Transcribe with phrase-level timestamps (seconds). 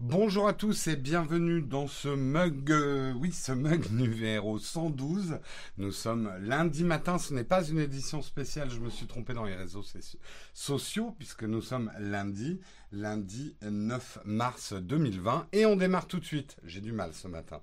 [0.00, 5.38] Bonjour à tous et bienvenue dans ce mug, euh, oui, ce mug numéro 112.
[5.78, 9.44] Nous sommes lundi matin, ce n'est pas une édition spéciale, je me suis trompé dans
[9.44, 9.84] les réseaux
[10.52, 12.60] sociaux puisque nous sommes lundi,
[12.90, 16.56] lundi 9 mars 2020 et on démarre tout de suite.
[16.64, 17.60] J'ai du mal ce matin.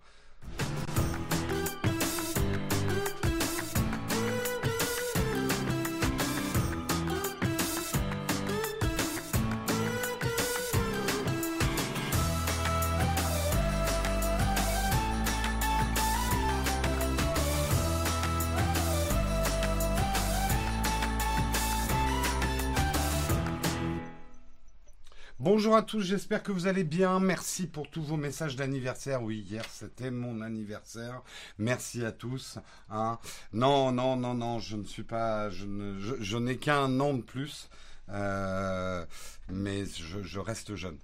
[25.61, 27.19] Bonjour à tous, j'espère que vous allez bien.
[27.19, 29.21] Merci pour tous vos messages d'anniversaire.
[29.21, 31.21] Oui, hier c'était mon anniversaire.
[31.59, 32.57] Merci à tous.
[32.89, 33.19] Hein.
[33.53, 37.69] Non, non, non, non, je ne suis pas, je, n'ai qu'un an de plus,
[38.09, 39.05] euh,
[39.49, 40.97] mais je, reste jeune.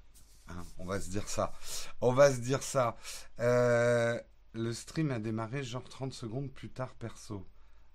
[0.50, 0.64] Hein.
[0.80, 1.54] On va se dire ça.
[2.02, 2.98] On va se dire ça.
[3.40, 4.20] Euh,
[4.54, 7.46] le stream a démarré genre 30 secondes plus tard perso.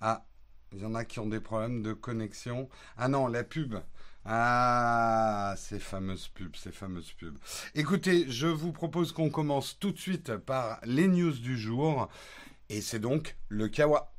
[0.00, 0.24] Ah,
[0.70, 2.68] il y en a qui ont des problèmes de connexion.
[2.96, 3.74] Ah non, la pub.
[4.24, 7.38] Ah, ces fameuses pubs, ces fameuses pubs.
[7.74, 12.08] Écoutez, je vous propose qu'on commence tout de suite par les news du jour.
[12.68, 14.12] Et c'est donc le Kawa.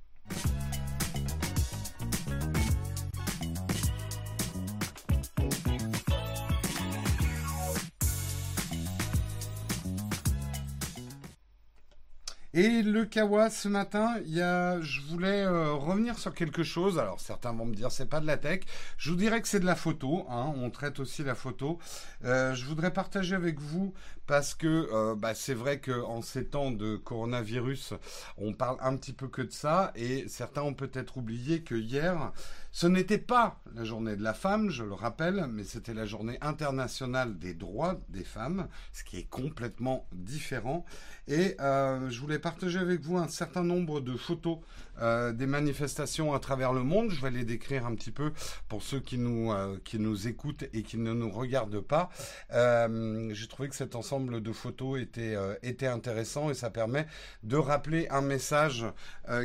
[12.55, 16.99] Et le Kawa ce matin, il y a, je voulais euh, revenir sur quelque chose.
[16.99, 18.59] Alors certains vont me dire c'est pas de la tech.
[18.99, 20.27] Je vous dirais que c'est de la photo.
[20.29, 20.53] Hein.
[20.57, 21.79] On traite aussi la photo.
[22.25, 23.91] Euh, je voudrais partager avec vous
[24.25, 27.93] parce que euh, bah, c'est vrai qu'en ces temps de coronavirus,
[28.37, 32.31] on parle un petit peu que de ça et certains ont peut-être oublié que hier,
[32.71, 36.37] ce n'était pas la journée de la femme, je le rappelle, mais c'était la journée
[36.41, 40.85] internationale des droits des femmes, ce qui est complètement différent.
[41.27, 44.57] Et euh, je voulais partager avec vous un certain nombre de photos
[45.01, 47.11] euh, des manifestations à travers le monde.
[47.11, 48.31] Je vais les décrire un petit peu
[48.67, 49.53] pour ceux qui nous,
[49.83, 52.09] qui nous écoutent et qui ne nous regardent pas.
[52.49, 57.05] J'ai trouvé que cet ensemble de photos était, était intéressant et ça permet
[57.43, 58.85] de rappeler un message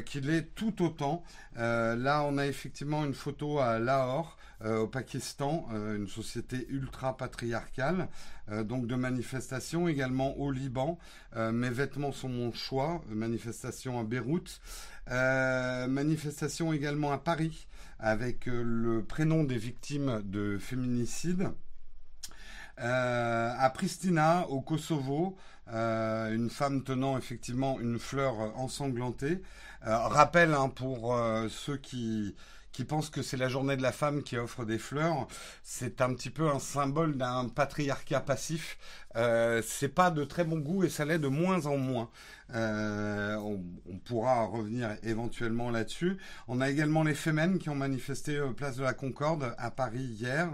[0.07, 1.23] qu'il est tout autant.
[1.57, 4.37] là, on a effectivement une photo à Lahore.
[4.65, 8.09] au Pakistan, une société ultra patriarcale,
[8.65, 10.99] donc de manifestations également au Liban,
[11.37, 14.61] mes vêtements sont mon choix, manifestation à Beyrouth,
[15.11, 17.67] euh, manifestation également à Paris
[17.99, 21.51] avec euh, le prénom des victimes de féminicide.
[22.81, 29.43] Euh, à Pristina, au Kosovo, une femme tenant effectivement une fleur ensanglantée.
[29.83, 31.15] rappel hein, pour
[31.51, 32.35] ceux qui
[32.79, 35.27] qui pense que c'est la journée de la femme qui offre des fleurs,
[35.65, 38.79] c'est un petit peu un symbole d'un patriarcat passif.
[39.17, 42.09] Euh, c'est pas de très bon goût et ça l'est de moins en moins.
[42.55, 46.19] Euh, on, pourra revenir éventuellement là-dessus.
[46.47, 50.05] On a également les Femmes qui ont manifesté au place de la Concorde à Paris
[50.05, 50.49] hier.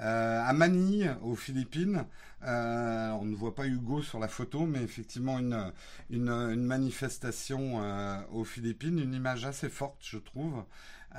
[0.00, 2.04] Euh, à Manille, aux Philippines.
[2.44, 5.72] Euh, on ne voit pas Hugo sur la photo, mais effectivement une,
[6.10, 7.80] une, manifestation
[8.32, 10.64] aux Philippines, une image assez forte, je trouve.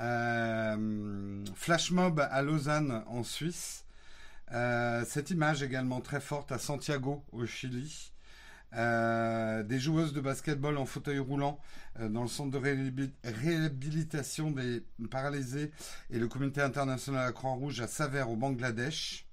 [0.00, 3.84] Euh, flash mob à Lausanne en Suisse.
[4.52, 8.12] Euh, cette image également très forte à Santiago au Chili.
[8.76, 11.60] Euh, des joueuses de basketball en fauteuil roulant
[12.00, 12.58] dans le centre de
[13.24, 15.70] réhabilitation des paralysés
[16.10, 19.26] et le comité international à la Croix-Rouge à Savère au Bangladesh.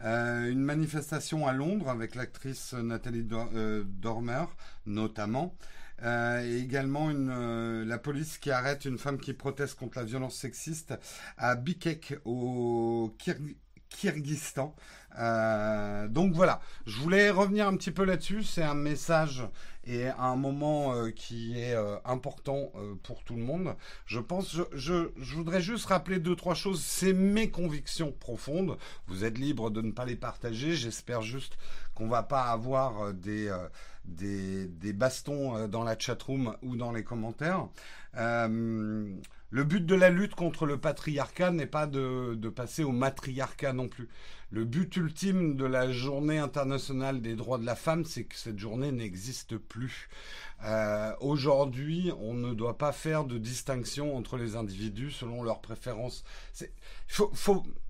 [0.00, 4.44] une manifestation à Londres avec l'actrice Nathalie Dormer
[4.86, 5.56] notamment.
[6.02, 10.36] Euh, et également euh, la police qui arrête une femme qui proteste contre la violence
[10.36, 10.94] sexiste
[11.38, 13.14] à Bikek au
[13.90, 14.74] Kyrgyzstan.
[15.18, 18.42] Euh, donc voilà, je voulais revenir un petit peu là-dessus.
[18.42, 19.42] C'est un message
[19.86, 22.72] et un moment qui est important
[23.04, 23.76] pour tout le monde.
[24.04, 26.82] Je pense, je, voudrais juste rappeler deux trois choses.
[26.82, 28.76] C'est mes convictions profondes.
[29.06, 30.74] Vous êtes libre de ne pas les partager.
[30.74, 31.56] J'espère juste
[31.94, 33.48] qu'on va pas avoir des
[34.08, 37.68] des, bastons euh, dans la chatroom ou dans les commentaires.
[39.50, 43.88] Le but de la lutte contre le patriarcat n'est pas de, passer au matriarcat non
[43.88, 44.08] plus.
[44.50, 48.60] Le but ultime de la journée internationale des droits de la femme, c'est que cette
[48.60, 50.08] journée n'existe plus.
[50.64, 56.24] Euh, aujourd'hui, on ne doit pas faire de distinction entre les individus selon leurs préférences.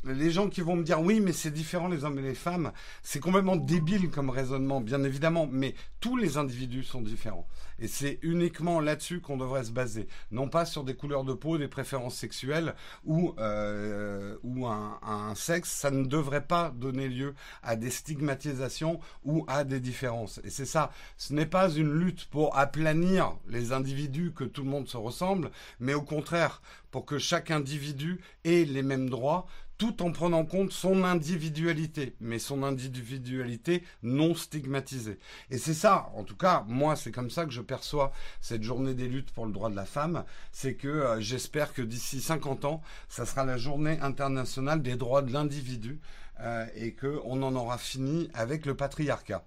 [0.04, 2.72] Les gens qui vont me dire oui, mais c'est différent les hommes et les femmes,
[3.02, 7.46] c'est complètement débile comme raisonnement, bien évidemment, mais tous les individus sont différents.
[7.78, 11.58] Et c'est uniquement là-dessus qu'on devrait se baser, non pas sur des couleurs de peau,
[11.58, 12.74] des préférences sexuelles
[13.04, 19.44] ou, euh, un, un sexe, ça ne devrait pas donner lieu à des stigmatisations ou
[19.48, 20.40] à des différences.
[20.44, 24.70] Et c'est ça, ce n'est pas une lutte pour aplanir les individus, que tout le
[24.70, 25.50] monde se ressemble,
[25.80, 29.46] mais au contraire, pour que chaque individu ait les mêmes droits,
[29.78, 35.18] tout en prenant en compte son individualité, mais son individualité non stigmatisée.
[35.50, 38.94] Et c'est ça, en tout cas, moi, c'est comme ça que je perçois cette journée
[38.94, 42.64] des luttes pour le droit de la femme, c'est que euh, j'espère que d'ici 50
[42.64, 46.00] ans, ça sera la journée internationale des droits de l'individu
[46.40, 49.46] euh, et qu'on en aura fini avec le patriarcat.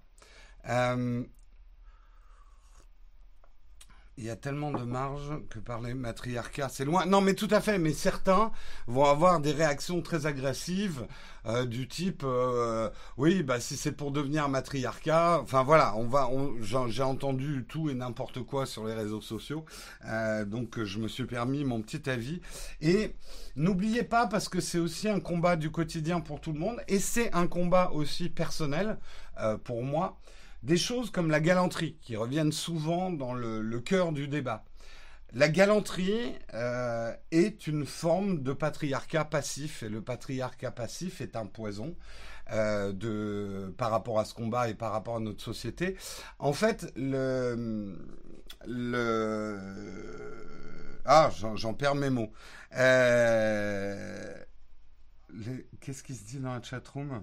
[0.68, 1.24] Euh,
[4.20, 7.06] il y a tellement de marge que parler matriarcat, c'est loin.
[7.06, 7.78] Non, mais tout à fait.
[7.78, 8.52] Mais certains
[8.86, 11.06] vont avoir des réactions très agressives
[11.46, 15.40] euh, du type, euh, oui, bah si c'est pour devenir matriarcat.
[15.42, 16.28] Enfin voilà, on va.
[16.60, 19.64] J'ai entendu tout et n'importe quoi sur les réseaux sociaux,
[20.04, 22.42] euh, donc je me suis permis mon petit avis.
[22.82, 23.14] Et
[23.56, 26.98] n'oubliez pas, parce que c'est aussi un combat du quotidien pour tout le monde, et
[26.98, 28.98] c'est un combat aussi personnel
[29.64, 30.19] pour moi
[30.62, 34.64] des choses comme la galanterie, qui reviennent souvent dans le, cœur du débat.
[35.32, 41.46] La galanterie euh, est une forme de patriarcat passif, et le patriarcat passif est un
[41.46, 41.94] poison
[42.52, 45.96] euh, de, par rapport à ce combat et par rapport à notre société.
[46.40, 47.96] En fait, le...
[51.04, 52.32] ah, j'en perds mes mots.
[52.76, 54.34] Euh,
[55.80, 57.22] qu'est-ce qui se dit dans la chatroom?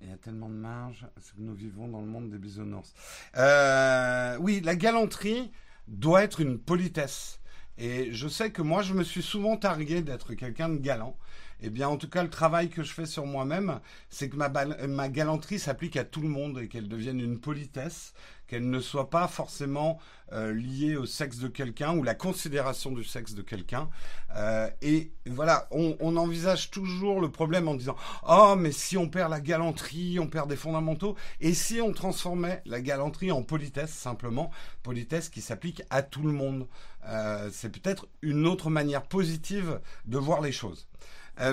[0.00, 1.06] Il y a tellement de marge,
[1.36, 2.94] nous vivons dans le monde des bisounours.
[3.36, 5.50] Euh, oui, la galanterie
[5.88, 7.40] doit être une politesse.
[7.76, 11.16] Et je sais que moi, je me suis souvent targué d'être quelqu'un de galant.
[11.62, 14.48] Eh bien, en tout cas, le travail que je fais sur moi-même, c'est que ma,
[14.48, 18.14] ma galanterie s'applique à tout le monde et qu'elle devienne une politesse,
[18.50, 20.00] qu'elle ne soit pas forcément
[20.32, 23.88] euh, liée au sexe de quelqu'un ou la considération du sexe de quelqu'un.
[24.34, 27.94] Euh, et voilà, on, envisage toujours le problème en disant
[28.28, 31.14] oh mais si on perd la galanterie, on perd des fondamentaux.
[31.40, 34.50] Et si on transformait la galanterie en politesse simplement,
[34.82, 36.66] politesse qui s'applique à tout le monde,
[37.06, 40.88] euh, c'est peut-être une autre manière positive de voir les choses.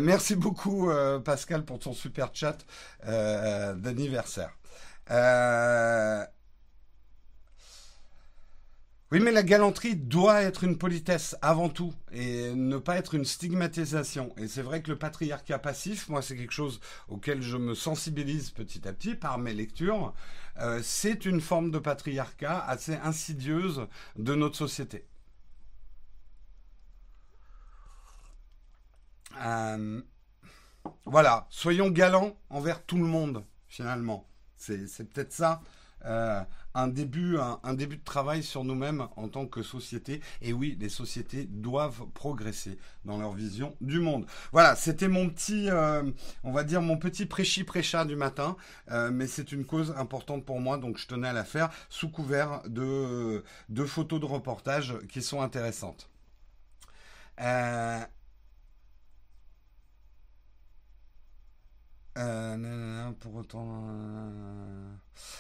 [0.01, 0.91] Merci beaucoup
[1.23, 2.57] Pascal pour ton super chat
[3.05, 4.51] d'anniversaire.
[9.11, 13.23] Oui, mais la galanterie doit être une politesse avant tout et ne pas être une
[13.23, 14.33] stigmatisation.
[14.37, 18.51] Et c'est vrai que le patriarcat passif, moi, c'est quelque chose auquel je me sensibilise
[18.51, 20.13] petit à petit par mes lectures.
[20.83, 23.87] c'est une forme de patriarcat assez insidieuse
[24.17, 25.05] de notre société.
[29.41, 30.01] Euh,
[31.05, 34.27] voilà, soyons galants envers tout le monde, finalement.
[34.57, 35.61] C'est peut-être ça.
[36.05, 36.41] Euh,
[36.77, 40.21] un début, un, début de travail sur nous-mêmes en tant que société.
[40.41, 44.25] Et oui, les sociétés doivent progresser dans leur vision du monde.
[44.51, 46.03] Voilà, c'était mon petit, euh,
[46.43, 48.55] on va dire mon petit prêchi prêcha du matin,
[49.11, 52.61] mais c'est une cause importante pour moi, donc je tenais à la faire sous couvert
[52.67, 56.09] de, de photos de reportage qui sont intéressantes.
[57.39, 57.99] Euh,
[62.17, 63.85] Euh, pour autant.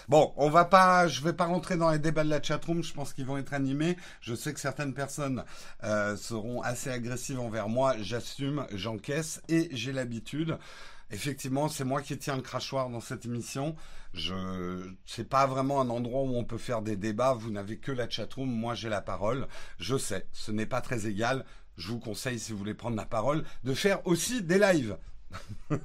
[0.07, 2.83] Bon, on va pas, je vais pas rentrer dans les débats de la chatroom.
[2.83, 3.97] Je pense qu'ils vont être animés.
[4.21, 5.43] Je sais que certaines personnes
[5.83, 7.95] euh, seront assez agressives envers moi.
[7.99, 10.57] J'assume, j'encaisse et j'ai l'habitude.
[11.09, 13.75] Effectivement, c'est moi qui tiens le crachoir dans cette émission.
[14.13, 17.33] Je, c'est pas vraiment un endroit où on peut faire des débats.
[17.33, 18.49] Vous n'avez que la chatroom.
[18.49, 19.47] Moi, j'ai la parole.
[19.79, 21.45] Je sais, ce n'est pas très égal.
[21.75, 24.97] Je vous conseille, si vous voulez prendre la parole, de faire aussi des lives.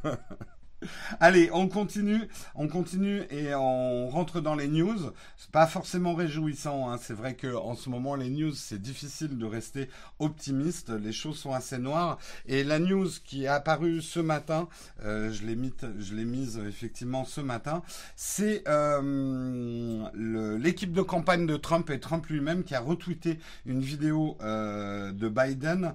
[1.20, 5.12] Allez, on continue, on continue et on rentre dans les news.
[5.36, 6.90] C'est pas forcément réjouissant.
[6.90, 6.98] Hein.
[7.00, 10.90] C'est vrai que en ce moment, les news, c'est difficile de rester optimiste.
[10.90, 12.18] Les choses sont assez noires.
[12.46, 14.68] Et la news qui est apparue ce matin,
[15.04, 17.82] euh, je l'ai mise, je l'ai mise effectivement ce matin,
[18.16, 20.08] c'est euh,
[20.58, 25.28] l'équipe de campagne de Trump et Trump lui-même qui a retweeté une vidéo euh, de
[25.28, 25.94] Biden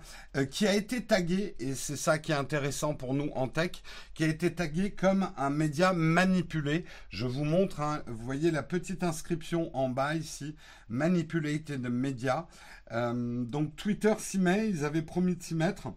[0.52, 3.72] qui a été taguée et c'est ça qui est intéressant pour nous en tech,
[4.14, 6.86] qui a été taguée comme un média manipulé.
[7.10, 10.56] Je vous montre, hein, vous voyez la petite inscription en bas ici,
[10.90, 12.48] manipulated media.
[12.92, 15.88] Euh, donc Twitter s'y met, ils avaient promis de s'y mettre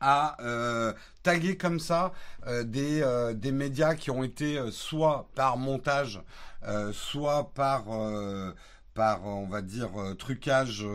[0.00, 2.12] à euh, taguer comme ça
[2.46, 3.02] euh, des,
[3.36, 6.20] des, médias qui ont été soit par montage,
[6.92, 7.84] soit par
[8.94, 10.86] par, on va dire, trucage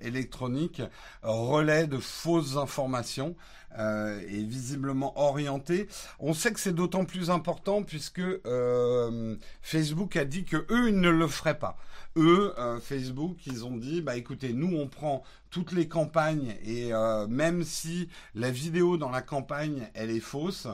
[0.00, 0.82] électronique,
[1.22, 3.34] relais de fausses informations.
[3.78, 5.86] Euh, est visiblement orienté.
[6.18, 10.98] On sait que c'est d'autant plus important puisque euh, Facebook a dit que eux ils
[10.98, 11.76] ne le feraient pas.
[12.16, 16.92] Eux, euh, Facebook, ils ont dit bah écoutez, nous on prend toutes les campagnes et
[16.92, 20.66] euh, même si la vidéo dans la campagne elle est fausse,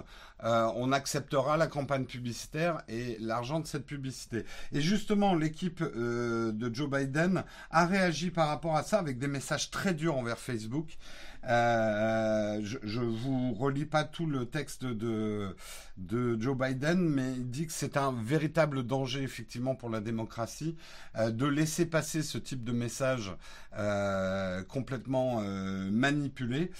[0.44, 4.44] euh, on acceptera la campagne publicitaire et l'argent de cette publicité.
[4.72, 9.28] Et justement, l'équipe euh, de Joe Biden a réagi par rapport à ça avec des
[9.28, 10.98] messages très durs envers Facebook.
[11.46, 15.56] Euh, je, ne vous relis pas tout le texte de,
[15.98, 20.76] Joe Biden, mais il dit que c'est un véritable danger effectivement pour la démocratie
[21.16, 23.32] de laisser passer ce type de message
[24.68, 25.40] complètement
[25.90, 26.70] manipulé.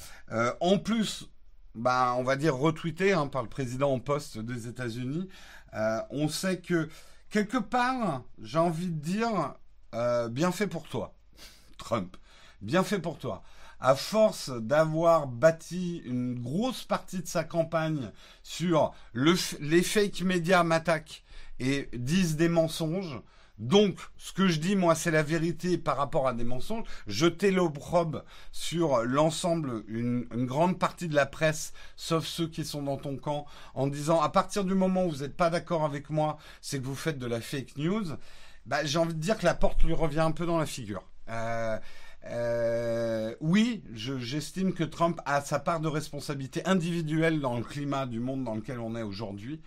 [0.61, 1.29] en plus,
[1.77, 5.29] bah, on va dire retweeté hein, par le président en poste des États-Unis,
[5.75, 6.89] euh, on sait que
[7.31, 9.55] quelque part, j'ai envie de dire,
[9.95, 11.15] euh, bien fait pour toi,
[11.77, 12.17] Trump,
[12.63, 13.43] bien fait pour toi.
[13.79, 18.11] À force d'avoir bâti une grosse partie de sa campagne
[18.43, 21.25] sur les fake médias m'attaquent
[21.59, 23.21] et disent des mensonges,
[23.59, 26.85] donc, ce que je dis, moi, c'est la vérité par rapport à des mensonges.
[27.07, 32.99] Jeter l'opprobre sur l'ensemble, une, grande partie de la presse, sauf ceux qui sont dans
[32.99, 36.37] ton camp, en disant, à partir du moment où vous n'êtes pas d'accord avec moi,
[36.61, 38.05] c'est que vous faites de la fake news.
[38.67, 41.05] Bah, j'ai envie de dire que la porte lui revient un peu dans la figure.
[41.31, 41.79] Euh,
[42.31, 48.21] euh, oui, j'estime que Trump a sa part de responsabilité individuelle dans le climat du
[48.21, 49.61] monde dans lequel on est aujourd'hui.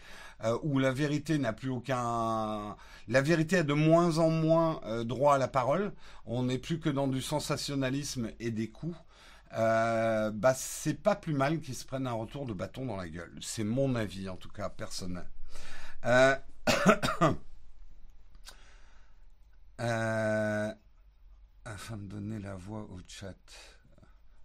[0.45, 2.77] Euh, où la vérité n'a plus aucun...
[3.09, 5.91] La vérité a de moins en moins euh, droit à la parole.
[6.25, 8.95] On n'est plus que dans du sensationnalisme et des coups.
[9.57, 13.09] Euh, bah, c'est pas plus mal qu'ils se prennent un retour de bâton dans la
[13.09, 13.33] gueule.
[13.41, 15.25] C'est mon avis, en tout cas, personnel.
[21.65, 23.35] afin de donner la voix au chat.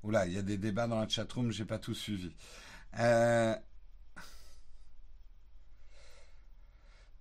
[0.03, 2.35] Oula, il y a des débats dans la chatroom, j'ai pas tout suivi.
[2.99, 3.57] Euh,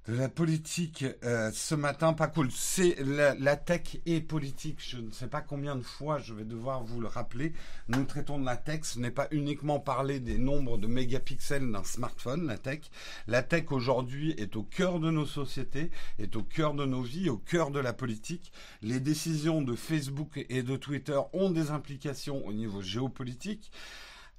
[0.07, 2.51] la politique euh, ce matin, pas cool.
[2.51, 4.79] C'est la, tech et politique.
[4.86, 7.53] Je ne sais pas combien de fois je vais devoir vous le rappeler.
[7.88, 8.81] Nous traitons de la tech.
[8.83, 12.81] Ce n'est pas uniquement parler des nombres de mégapixels d'un smartphone, la tech.
[13.27, 17.29] La tech aujourd'hui est au cœur de nos sociétés, est au cœur de nos vies,
[17.29, 18.51] au cœur de la politique.
[18.81, 23.72] Les décisions de Facebook et de Twitter ont des implications au niveau géopolitique.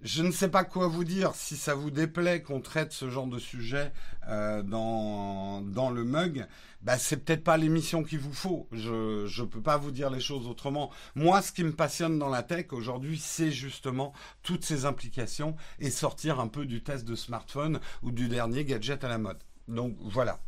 [0.00, 1.34] Je ne sais pas quoi vous dire.
[1.34, 3.92] Si ça vous déplaît qu'on traite ce genre de sujet
[4.28, 6.46] euh, dans, dans le mug,
[6.82, 8.68] bah, c'est peut-être pas l'émission qu'il vous faut.
[8.72, 10.90] Je ne peux pas vous dire les choses autrement.
[11.14, 15.90] Moi, ce qui me passionne dans la tech aujourd'hui, c'est justement toutes ces implications et
[15.90, 19.38] sortir un peu du test de smartphone ou du dernier gadget à la mode.
[19.68, 20.38] Donc voilà.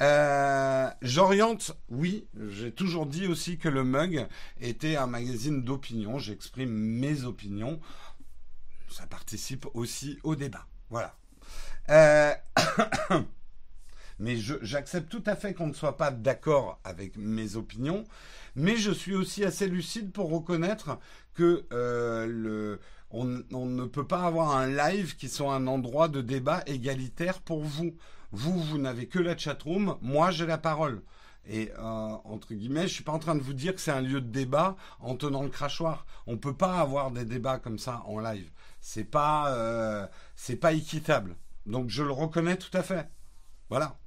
[0.00, 4.26] Euh, J'oriente, oui, j'ai toujours dit aussi que le mug
[4.60, 6.18] était un magazine d'opinion.
[6.18, 7.80] J'exprime mes opinions
[8.94, 10.66] ça participe aussi au débat.
[10.88, 11.16] Voilà.
[11.90, 12.32] Euh,
[14.20, 18.04] mais j'accepte tout à fait qu'on ne soit pas d'accord avec mes opinions,
[18.54, 20.98] mais je suis aussi assez lucide pour reconnaître
[21.34, 22.76] que euh,
[23.10, 27.64] on, ne peut pas avoir un live qui soit un endroit de débat égalitaire pour
[27.64, 27.96] vous.
[28.30, 31.02] Vous, vous n'avez que la chatroom, moi j'ai la parole.
[31.46, 34.00] Et euh, entre guillemets, je suis pas en train de vous dire que c'est un
[34.00, 36.06] lieu de débat en tenant le crachoir.
[36.26, 38.50] On peut pas avoir des débats comme ça en live
[38.84, 41.36] c'est pas euh, c'est pas équitable.
[41.64, 43.08] Donc je le reconnais tout à fait.
[43.70, 43.98] Voilà.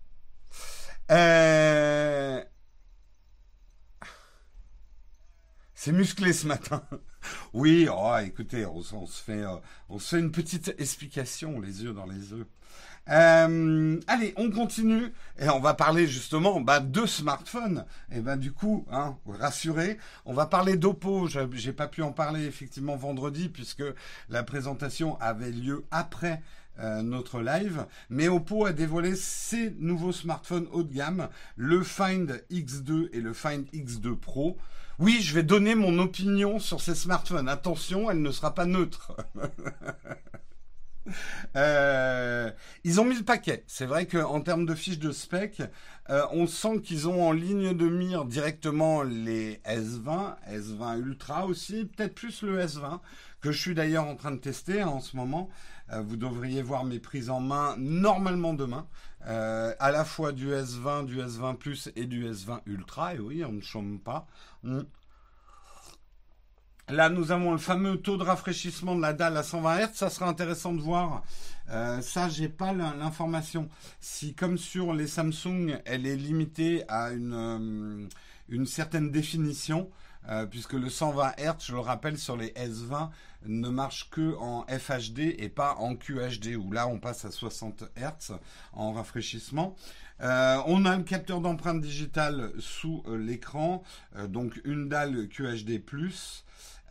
[1.10, 2.44] Euh,
[5.74, 6.84] c'est musclé ce matin.
[7.54, 9.58] oui, oh, écoutez, on, se fait, euh,
[9.90, 12.48] on se fait une petite explication, les yeux dans les yeux.
[13.10, 17.86] Euh, allez, on continue et on va parler justement bah, de smartphones.
[18.12, 21.28] Et ben du coup, hein, rassurez, on va parler d'Oppo.
[21.28, 23.84] J'ai pas pu en parler effectivement vendredi puisque
[24.30, 26.42] la présentation avait lieu après
[26.80, 27.86] euh, notre live.
[28.10, 33.34] Mais Oppo a dévoilé ses nouveaux smartphones haut de gamme, le Find X2 et le
[33.34, 34.58] Find X2 Pro.
[35.00, 37.48] Oui, je vais donner mon opinion sur ces smartphones.
[37.48, 39.16] Attention, elle ne sera pas neutre.
[41.56, 42.52] Euh,
[42.84, 43.64] ils ont mis le paquet.
[43.68, 45.62] C'est vrai qu'en termes de fiches de spec,
[46.10, 51.86] euh, on sent qu'ils ont en ligne de mire directement les S20, S20 Ultra aussi,
[51.86, 53.00] peut-être plus le S20,
[53.42, 55.50] que je suis d'ailleurs en train de tester hein, en ce moment.
[55.92, 58.88] Euh, vous devriez voir mes prises en main normalement demain.
[59.22, 63.16] à la fois du S20, du S20 Plus et du S20 Ultra.
[63.16, 64.28] Et oui, on ne chôme pas.
[66.90, 69.90] Là, nous avons le fameux taux de rafraîchissement de la dalle à 120 Hz.
[69.94, 71.22] Ça sera intéressant de voir.
[71.70, 73.68] Euh, ça, j'ai pas l'information.
[74.00, 78.08] Si, comme sur les Samsung, elle est limitée à une,
[78.54, 79.90] euh, certaine définition,
[80.30, 83.10] euh, puisque le 120 Hz, je le rappelle, sur les S20,
[83.48, 87.84] ne marche que en FHD et pas en QHD, où là, on passe à 60
[87.98, 88.38] Hz
[88.72, 89.76] en rafraîchissement.
[90.22, 93.84] Euh, on a le capteur d'empreinte digitale sous l'écran,
[94.30, 95.82] donc une dalle QHD+,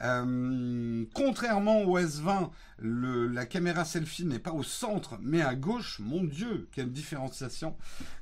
[0.02, 2.50] Euh, contrairement au S20,
[2.80, 5.98] la caméra selfie n'est pas au centre, mais à gauche.
[6.00, 7.76] Mon Dieu, quelle différenciation.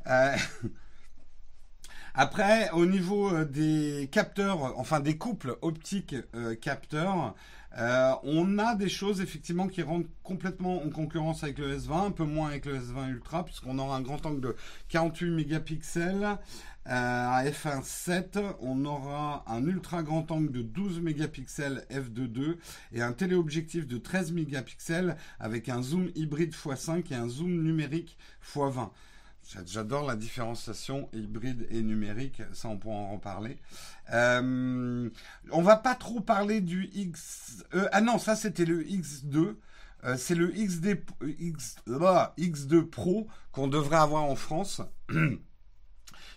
[0.07, 0.37] Euh,
[2.14, 6.16] après, au niveau des capteurs, enfin des couples optiques
[6.61, 7.35] capteurs,
[7.76, 12.11] euh, on a des choses effectivement qui rentrent complètement en concurrence avec le S20, un
[12.12, 14.57] peu moins avec le S20 Ultra, puisqu'on aura un grand angle de
[14.88, 16.38] 48 mégapixels.
[16.87, 22.59] Euh, à f1.7, on aura un ultra grand angle de 12 mégapixels f2.2
[22.93, 28.19] et un téléobjectif de 13 mégapixels avec un zoom hybride x5 et un zoom numérique
[28.45, 28.90] x20.
[29.67, 33.59] J'adore la différenciation hybride et numérique, ça on pourra en reparler.
[34.13, 35.11] Euh,
[35.51, 37.65] on va pas trop parler du X.
[37.75, 39.57] Euh, ah non, ça c'était le X2.
[40.05, 41.03] Euh, c'est le XD,
[41.39, 44.83] X, X2 Pro qu'on devrait avoir en France.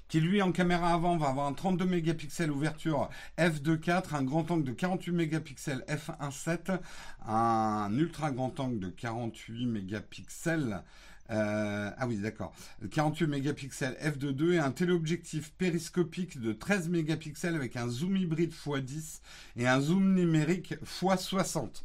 [0.08, 4.64] qui lui en caméra avant va avoir un 32 mégapixels ouverture f2.4, un grand angle
[4.64, 6.80] de 48 mégapixels f1.7,
[7.28, 10.82] un ultra grand angle de 48 mégapixels
[11.30, 12.54] euh, ah oui, d'accord.
[12.90, 19.20] 48 mégapixels f2.2 et un téléobjectif périscopique de 13 mégapixels avec un zoom hybride x10
[19.58, 21.84] et un zoom numérique x60.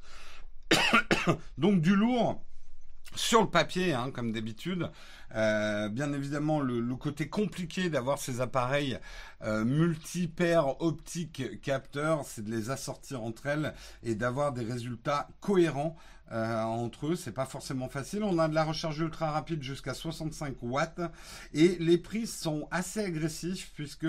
[1.59, 2.43] Donc du lourd
[3.15, 4.91] sur le papier, hein, comme d'habitude.
[5.35, 8.99] Euh, bien évidemment, le, côté compliqué d'avoir ces appareils
[9.43, 15.97] euh, multi-paires optiques capteurs, c'est de les assortir entre elles et d'avoir des résultats cohérents
[16.33, 17.17] euh, entre eux.
[17.17, 18.23] C'est pas forcément facile.
[18.23, 21.01] On a de la recharge ultra rapide jusqu'à 65 watts
[21.53, 24.07] et les prix sont assez agressifs puisque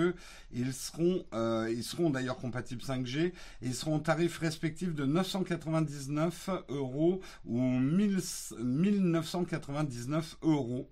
[0.52, 5.04] ils seront, euh, ils seront d'ailleurs compatibles 5G et ils seront au tarif respectif de
[5.04, 10.88] 999 euros ou 1999 euros.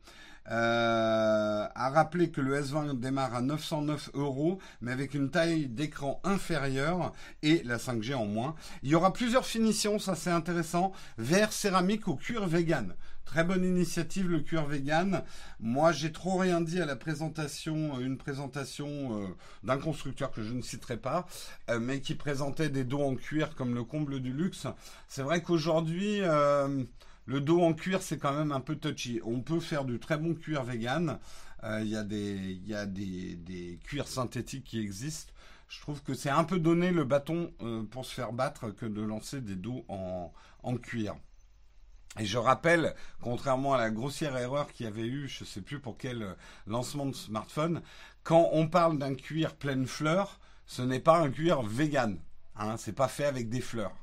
[0.50, 6.20] Euh, à rappeler que le S20 démarre à 909 euros, mais avec une taille d'écran
[6.24, 8.56] inférieure et la 5G en moins.
[8.82, 10.92] Il y aura plusieurs finitions, ça c'est intéressant.
[11.16, 12.94] Vert, céramique ou cuir vegan.
[13.24, 15.22] Très bonne initiative le cuir vegan.
[15.60, 19.28] Moi, j'ai trop rien dit à la présentation, une présentation euh,
[19.62, 21.26] d'un constructeur que je ne citerai pas,
[21.70, 24.66] euh, mais qui présentait des dos en cuir comme le comble du luxe.
[25.08, 26.84] C'est vrai qu'aujourd'hui, euh,
[27.24, 29.20] le dos en cuir, c'est quand même un peu touchy.
[29.24, 31.18] On peut faire du très bon cuir vegan.
[31.64, 35.32] Euh, il y a, des, y a des, cuirs synthétiques qui existent.
[35.68, 38.86] Je trouve que c'est un peu donner le bâton euh, pour se faire battre que
[38.86, 40.32] de lancer des dos en,
[40.78, 41.14] cuir.
[42.18, 45.62] Et je rappelle, contrairement à la grossière erreur qu'il y avait eu, je ne sais
[45.62, 46.34] plus pour quel euh,
[46.66, 47.82] lancement de smartphone,
[48.24, 52.18] quand on parle d'un cuir pleine fleur, ce n'est pas un cuir vegan.
[52.56, 53.96] Hein, c'est pas fait avec des fleurs.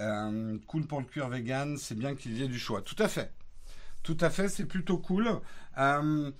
[0.00, 2.82] Euh, cool pour le cuir vegan, c'est bien qu'il y ait du choix.
[2.82, 3.32] Tout à fait.
[4.02, 5.28] Tout à fait, c'est plutôt cool.
[5.78, 6.30] Euh,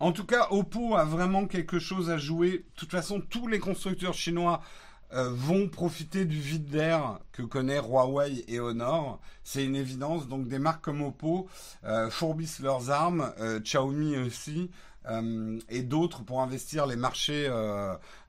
[0.00, 2.50] en tout cas, Oppo a vraiment quelque chose à jouer.
[2.50, 4.60] De toute façon, tous les constructeurs chinois
[5.14, 9.18] euh, vont profiter du vide d'air que connaît Huawei et Honor.
[9.44, 10.28] C'est une évidence.
[10.28, 11.48] Donc des marques comme Oppo
[12.10, 14.70] fourbissent leurs armes, Xiaomi aussi.
[15.70, 17.48] et d'autres pour investir les marchés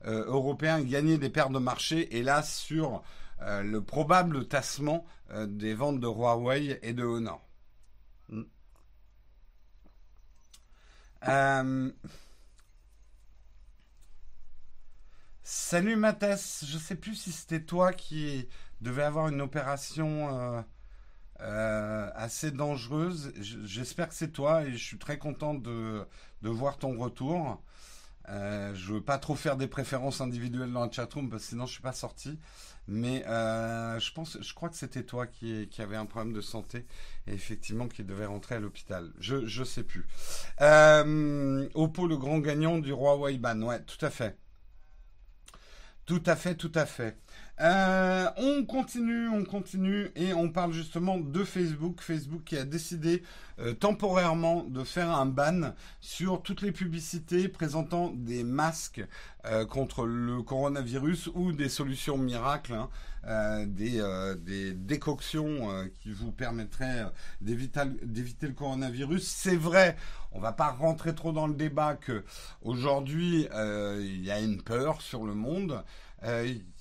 [0.06, 3.02] européens et gagner des paires de marché, hélas, sur
[3.40, 7.40] euh, le probable tassement euh, des ventes de Huawei et de Honor.
[8.28, 8.42] Hmm.
[11.28, 11.90] Euh,
[15.42, 18.48] salut Mathès, je sais plus si c'était toi qui
[18.80, 20.64] devais avoir une opération
[21.38, 23.32] assez dangereuse.
[23.36, 26.06] J'espère que c'est toi et je suis très content de,
[26.42, 27.62] de voir ton retour.
[28.30, 31.66] Euh, je veux pas trop faire des préférences individuelles dans la chatroom parce que sinon
[31.66, 32.38] je suis pas sorti.
[32.88, 36.40] Mais euh, je pense, je crois que c'était toi qui, qui avait un problème de
[36.40, 36.86] santé
[37.26, 39.12] et effectivement qui devait rentrer à l'hôpital.
[39.20, 40.06] Je je sais plus.
[40.62, 43.60] Euh, Oppo le grand gagnant du roi Waiban.
[43.62, 44.36] Ouais, tout à fait.
[46.06, 47.16] Tout à fait, tout à fait.
[47.60, 52.00] Euh, on continue, on continue et on parle justement de Facebook.
[52.00, 53.22] Facebook qui a décidé
[53.58, 59.04] euh, temporairement de faire un ban sur toutes les publicités présentant des masques
[59.44, 62.76] euh, contre le coronavirus ou des solutions miracles,
[63.24, 64.00] hein, des,
[64.38, 65.68] des, décoctions
[66.00, 67.06] qui vous permettraient
[67.40, 69.26] d'éviter le coronavirus.
[69.26, 69.96] C'est vrai,
[70.30, 72.24] on va pas rentrer trop dans le débat que
[72.62, 75.82] aujourd'hui il y a une peur sur le monde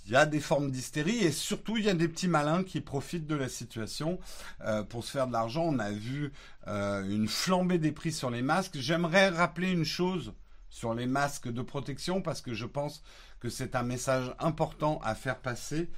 [0.08, 2.80] il y a des formes d'hystérie et surtout il y a des petits malins qui
[2.80, 4.20] profitent de la situation
[4.62, 5.63] euh, pour se faire de l'argent.
[5.65, 6.32] On a vu
[6.67, 8.78] euh, une flambée des prix sur les masques.
[8.78, 10.34] J'aimerais rappeler une chose
[10.70, 13.04] sur les masques de protection parce que je pense
[13.41, 15.89] que c'est un message important à faire passer.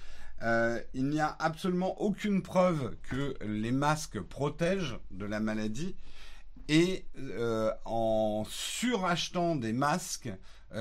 [0.41, 5.95] Euh, il n'y a absolument aucune preuve que les masques protègent de la maladie
[6.67, 7.05] et
[7.85, 10.29] en surachetant des masques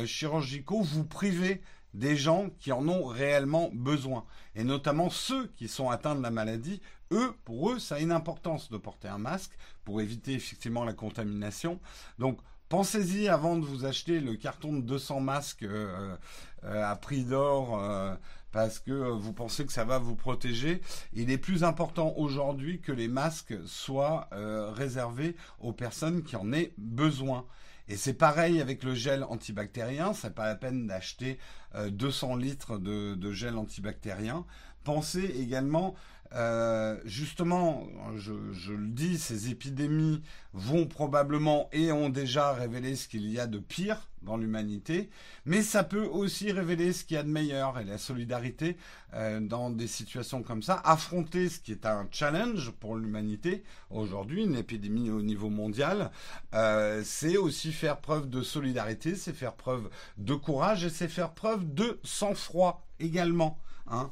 [0.05, 1.63] chirurgicaux, vous privez
[1.95, 4.25] des gens qui en ont réellement besoin.
[4.55, 6.81] Et notamment ceux qui sont atteints de la maladie,
[7.13, 9.53] eux, pour eux, ça a une importance de porter un masque
[9.85, 11.81] pour éviter effectivement la contamination.
[12.19, 16.17] Donc, pensez-y avant de vous acheter le carton de 200 masques euh,
[16.65, 17.79] euh, à prix d'or.
[17.83, 18.15] Euh,
[18.51, 20.81] parce que vous pensez que ça va vous protéger.
[21.13, 24.27] Il est plus important aujourd'hui que les masques soient
[24.73, 27.45] réservés aux personnes qui en aient besoin.
[27.89, 30.13] Et c'est pareil avec le gel antibactérien.
[30.13, 31.39] C'est pas la peine d'acheter
[31.75, 34.45] 200 litres de, de, gel antibactérien.
[34.85, 35.95] Pensez également
[36.35, 37.87] euh, justement,
[38.17, 38.33] je,
[38.73, 43.59] le dis, ces épidémies vont probablement et ont déjà révélé ce qu'il y a de
[43.59, 45.09] pire dans l'humanité,
[45.47, 48.77] mais ça peut aussi révéler ce qu'il y a de meilleur et la solidarité
[49.15, 54.45] euh, dans des situations comme ça, affronter ce qui est un challenge pour l'humanité aujourd'hui,
[54.45, 56.11] une épidémie au niveau mondial,
[56.55, 59.89] euh, c'est aussi faire preuve de solidarité, c'est faire preuve
[60.19, 63.59] de courage et c'est faire preuve de sang-froid également.
[63.87, 64.11] Hein.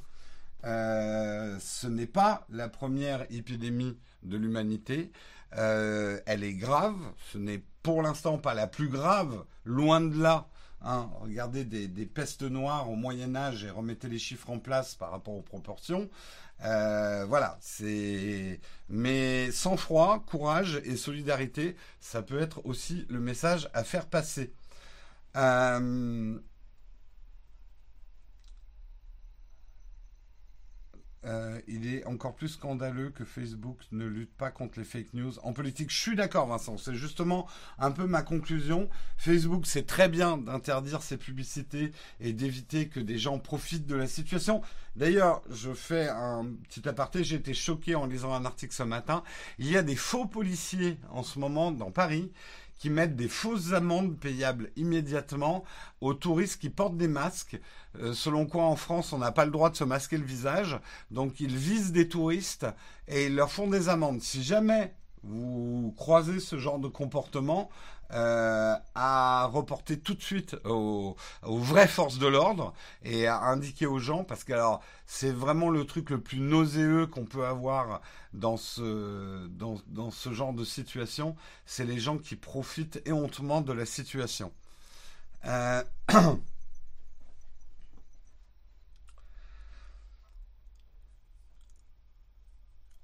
[0.65, 5.13] Euh, ce n'est pas la première épidémie de l'humanité.
[5.57, 6.97] Euh, elle est grave.
[7.33, 10.49] Ce n'est pour l'instant pas la plus grave, loin de là.
[10.83, 11.09] Hein.
[11.21, 15.35] regardez des, pestes noires au Moyen Âge et remettez les chiffres en place par rapport
[15.35, 16.09] aux proportions.
[16.65, 18.61] Euh, voilà, c'est.
[18.89, 24.53] Mais sans froid, courage et solidarité, ça peut être aussi le message à faire passer.
[31.67, 35.53] Il est encore plus scandaleux que Facebook ne lutte pas contre les fake news en
[35.53, 35.91] politique.
[35.91, 36.79] Je suis d'accord, Vincent.
[36.79, 37.47] C'est justement
[37.79, 38.89] un peu ma conclusion.
[39.17, 44.07] Facebook, c'est très bien d'interdire ses publicités et d'éviter que des gens profitent de la
[44.07, 44.63] situation.
[44.95, 47.25] D'ailleurs, je fais un petit aparté.
[47.25, 49.23] J'ai été choqué en lisant un article ce matin.
[49.59, 52.31] Il y a des faux policiers en ce moment dans Paris
[52.79, 55.65] qui mettent des fausses amendes payables immédiatement
[56.01, 57.59] aux touristes qui portent des masques,
[57.99, 60.79] euh, selon quoi en France on n'a pas le droit de se masquer le visage.
[61.11, 62.67] Donc ils visent des touristes
[63.09, 64.21] et ils leur font des amendes.
[64.23, 64.95] Si jamais
[65.27, 67.69] vous croisez ce genre de comportement,
[68.13, 73.99] euh, à reporter tout de suite aux, vraies forces de l'ordre et à indiquer aux
[73.99, 78.01] gens, parce que alors c'est vraiment le truc le plus nauséeux qu'on peut avoir
[78.33, 81.35] dans ce, dans, dans ce genre de situation,
[81.65, 84.53] c'est les gens qui profitent éhontement de la situation.
[85.47, 85.83] Euh,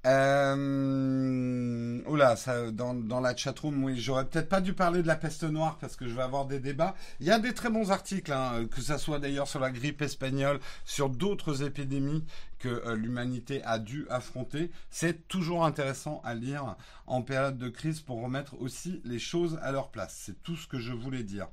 [0.04, 2.00] Euh...
[2.06, 5.44] Oula, ça, dans, dans la chatroom, oui, j'aurais peut-être pas dû parler de la peste
[5.44, 6.96] noire parce que je vais avoir des débats.
[7.20, 10.02] Il y a des très bons articles, hein, que ça soit d'ailleurs sur la grippe
[10.02, 12.24] espagnole, sur d'autres épidémies
[12.58, 14.70] que euh, l'humanité a dû affronter.
[14.90, 19.70] C'est toujours intéressant à lire en période de crise pour remettre aussi les choses à
[19.70, 20.18] leur place.
[20.24, 21.48] C'est tout ce que je voulais dire.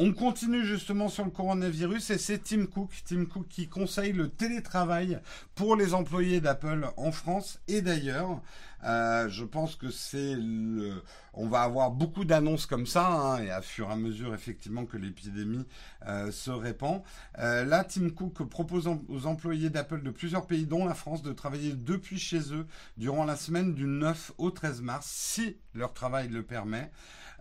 [0.00, 4.28] On continue justement sur le coronavirus et c'est Tim Cook, Tim Cook qui conseille le
[4.28, 5.18] télétravail
[5.56, 8.40] pour les employés d'Apple en France et d'ailleurs.
[8.84, 11.02] Euh, je pense que c'est le...
[11.34, 14.86] on va avoir beaucoup d'annonces comme ça hein, et à fur et à mesure effectivement
[14.86, 15.66] que l'épidémie
[16.06, 17.02] euh, se répand.
[17.40, 21.32] Euh, là, Tim Cook propose aux employés d'Apple de plusieurs pays, dont la France, de
[21.32, 26.28] travailler depuis chez eux durant la semaine du 9 au 13 mars, si leur travail
[26.28, 26.92] le permet.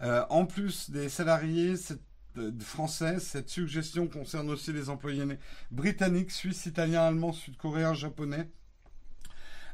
[0.02, 2.07] en plus des salariés, cette
[2.60, 3.20] français.
[3.20, 5.24] Cette suggestion concerne aussi les employés
[5.72, 8.50] britanniques, suisses, italiens, allemands, sud-coréens, japonais.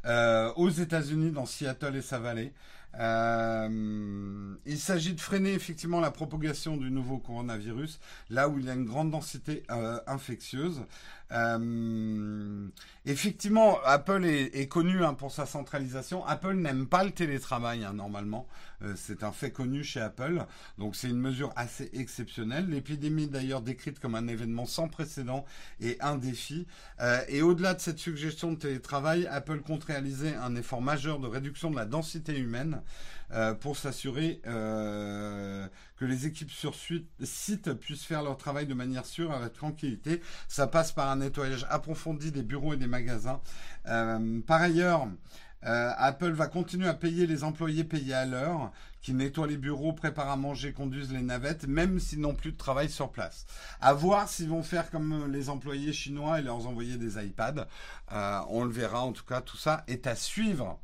[0.05, 2.51] Euh, aux États-Unis, dans Seattle et sa vallée.
[2.99, 7.99] Euh, il s'agit de freiner effectivement la propagation du nouveau coronavirus
[8.29, 10.81] là où il y a une grande densité euh, infectieuse.
[13.05, 16.25] Effectivement, Apple est, connu hein, pour sa centralisation.
[16.25, 18.47] Apple n'aime pas le télétravail hein, normalement.
[18.81, 20.45] Euh, c'est un fait connu chez Apple.
[20.77, 22.69] Donc c'est une mesure assez exceptionnelle.
[22.69, 25.43] L'épidémie d'ailleurs décrite comme un événement sans précédent
[25.81, 26.65] et un défi.
[27.01, 31.27] Euh, et au-delà de cette suggestion de télétravail, Apple compte réaliser un effort majeur de
[31.27, 32.81] réduction de la densité humaine.
[33.31, 39.31] Euh, pour s'assurer que les équipes sur site puissent faire leur travail de manière sûre,
[39.31, 40.21] avec tranquillité.
[40.47, 43.41] Ça passe par un nettoyage approfondi des bureaux et des magasins.
[43.87, 45.07] Euh, par ailleurs,
[45.65, 50.29] Apple va continuer à payer les employés payés à l'heure, qui nettoient les bureaux, préparent
[50.29, 53.45] à manger, conduisent les navettes, même s'ils n'ont plus de travail sur place.
[53.79, 57.67] À voir s'ils vont faire comme les employés chinois et leur envoyer des iPads.
[58.49, 60.81] on le verra, en tout cas, tout ça est à suivre.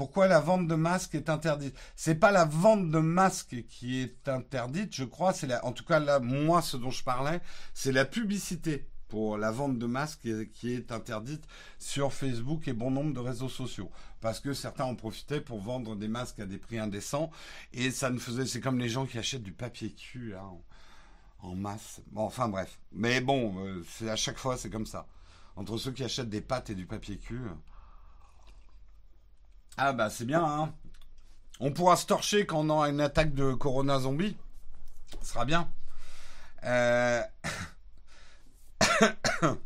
[0.00, 1.76] Pourquoi la vente de masques est interdite?
[1.94, 5.34] C'est pas la vente de masques qui est interdite, je crois.
[5.34, 7.42] C'est en tout cas moi, ce dont je parlais,
[7.74, 11.44] c'est la publicité pour la vente de masques qui est interdite
[11.78, 13.90] sur Facebook et bon nombre de réseaux sociaux.
[14.22, 17.30] Parce que certains en profitaient pour vendre des masques à des prix indécents.
[17.74, 20.34] Et ça ne faisait, c'est comme les gens qui achètent du papier cul
[21.42, 22.00] en, masse.
[22.06, 22.80] Bon, enfin bref.
[22.92, 25.06] Mais bon, euh, à chaque fois, c'est comme ça.
[25.56, 27.42] Entre ceux qui achètent des pâtes et du papier cul.
[29.76, 30.72] Ah bah c'est bien, hein.
[31.60, 34.36] On pourra se torcher quand on aura une attaque de Corona zombie.
[35.22, 35.70] Ce sera bien.
[36.64, 37.22] Euh...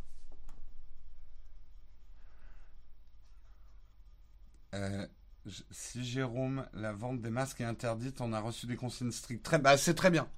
[4.75, 5.07] Euh,
[5.71, 9.45] si Jérôme, la vente des masques est interdite, on a reçu des consignes strictes.
[9.45, 10.29] Très, bah, c'est très bien.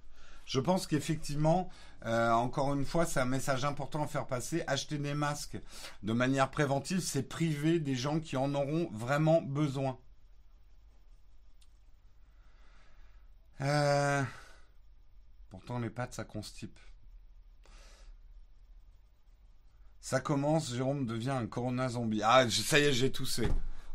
[0.47, 1.69] Je pense qu'effectivement,
[2.07, 4.63] euh, encore une fois, c'est un message important à faire passer.
[4.69, 5.59] Acheter des masques
[6.05, 9.99] de manière préventive, c'est priver des gens qui en auront vraiment besoin.
[13.61, 14.23] Euh,
[15.51, 16.79] pourtant, les pattes, ça constipe.
[20.01, 22.23] Ça commence, Jérôme devient un corona zombie.
[22.23, 23.49] Ah, ça y est, j'ai toussé.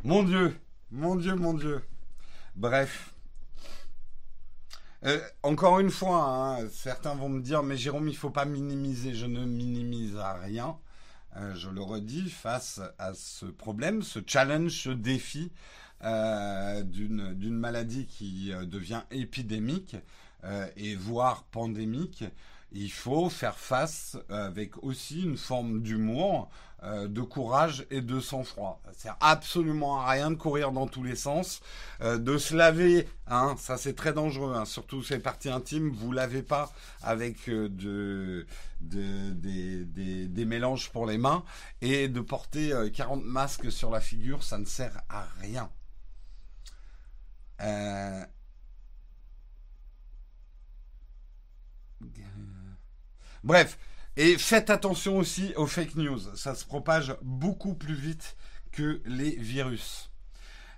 [0.04, 0.60] Mon Dieu,
[0.90, 1.82] mon Dieu, mon Dieu.
[2.56, 3.11] Bref.
[5.04, 8.46] Euh, encore une fois, hein, certains vont me dire, mais Jérôme, il ne faut pas
[8.46, 9.14] minimiser.
[9.14, 10.78] Je ne minimise à rien.
[11.38, 15.52] Euh, je le redis, face à ce problème, ce challenge, ce défi
[16.04, 19.96] euh, d'une maladie qui devient épidémique
[20.76, 22.24] et voire pandémique,
[22.72, 26.50] il faut faire face avec aussi une forme d'humour,
[26.84, 28.82] euh, de courage et de sang-froid.
[28.98, 31.62] Sert absolument à rien de courir dans tous les sens,
[32.02, 36.12] euh, de se laver, hein, ça c'est très dangereux, hein, surtout ces parties intimes, vous
[36.12, 38.48] lavez pas avec euh, de,
[38.82, 41.44] des, mélanges pour les mains
[41.82, 45.70] et de porter 40 masques sur la figure, ça ne sert à rien.
[53.44, 53.78] Bref,
[54.18, 56.20] et faites attention aussi aux fake news.
[56.36, 58.36] Ça se propage beaucoup plus vite
[58.72, 60.12] que les virus.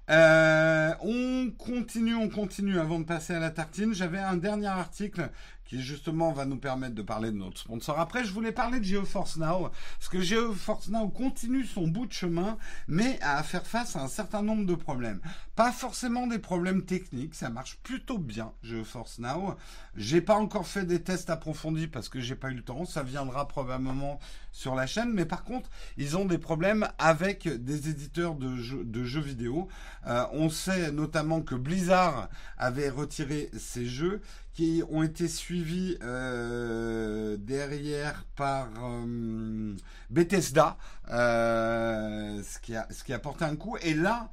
[0.10, 3.94] Euh, on continue, on continue avant de passer à la tartine.
[3.94, 5.30] J'avais un dernier article
[5.74, 8.00] qui justement va nous permettre de parler de notre sponsor.
[8.00, 12.14] Après, je voulais parler de GeoForce Now, parce que GeoForce Now continue son bout de
[12.14, 15.20] chemin, mais à faire face à un certain nombre de problèmes.
[15.56, 19.56] Pas forcément des problèmes techniques, ça marche plutôt bien, GeoForce Now.
[19.96, 23.02] J'ai pas encore fait des tests approfondis parce que j'ai pas eu le temps, ça
[23.02, 24.20] viendra probablement
[24.52, 29.22] sur la chaîne, mais par contre, ils ont des problèmes avec des éditeurs de jeux,
[29.22, 29.68] vidéo.
[30.06, 34.22] Euh, on sait notamment que Blizzard avait retiré ses jeux
[34.54, 39.76] qui ont été suivis euh, derrière par euh,
[40.10, 40.78] Bethesda,
[41.10, 43.78] euh, ce, qui a, ce qui a porté un coup.
[43.82, 44.30] Et là,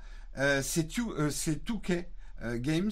[0.62, 2.04] c'est 2K
[2.56, 2.90] Games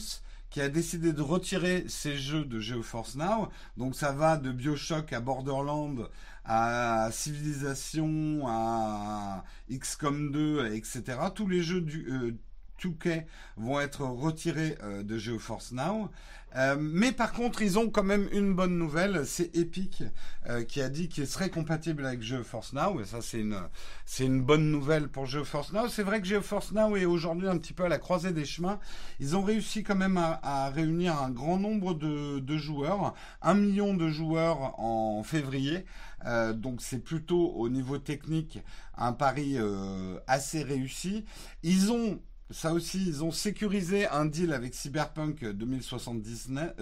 [0.50, 3.50] qui a décidé de retirer ses jeux de GeoForce Now.
[3.76, 6.08] Donc ça va de Bioshock à Borderlands
[6.44, 11.02] à Civilization à XCOM 2, etc.
[11.34, 12.34] Tous les jeux du
[12.82, 13.24] 2K
[13.56, 16.10] vont être retirés de GeoForce Now.
[16.56, 19.26] Euh, mais par contre, ils ont quand même une bonne nouvelle.
[19.26, 20.02] C'est Epic
[20.48, 23.00] euh, qui a dit qu'il serait compatible avec GeForce Now.
[23.00, 23.60] Et ça, c'est une,
[24.06, 25.88] c'est une bonne nouvelle pour GeForce Now.
[25.88, 28.78] C'est vrai que GeForce Now est aujourd'hui un petit peu à la croisée des chemins.
[29.20, 33.14] Ils ont réussi quand même à, réunir un grand nombre de, joueurs.
[33.42, 35.84] Un million de joueurs en février.
[36.26, 38.58] Euh, donc c'est plutôt au niveau technique
[38.96, 39.56] un pari
[40.26, 41.24] assez réussi.
[41.62, 42.18] Ils ont
[42.50, 46.74] ça aussi, ils ont sécurisé un deal avec Cyberpunk 2079,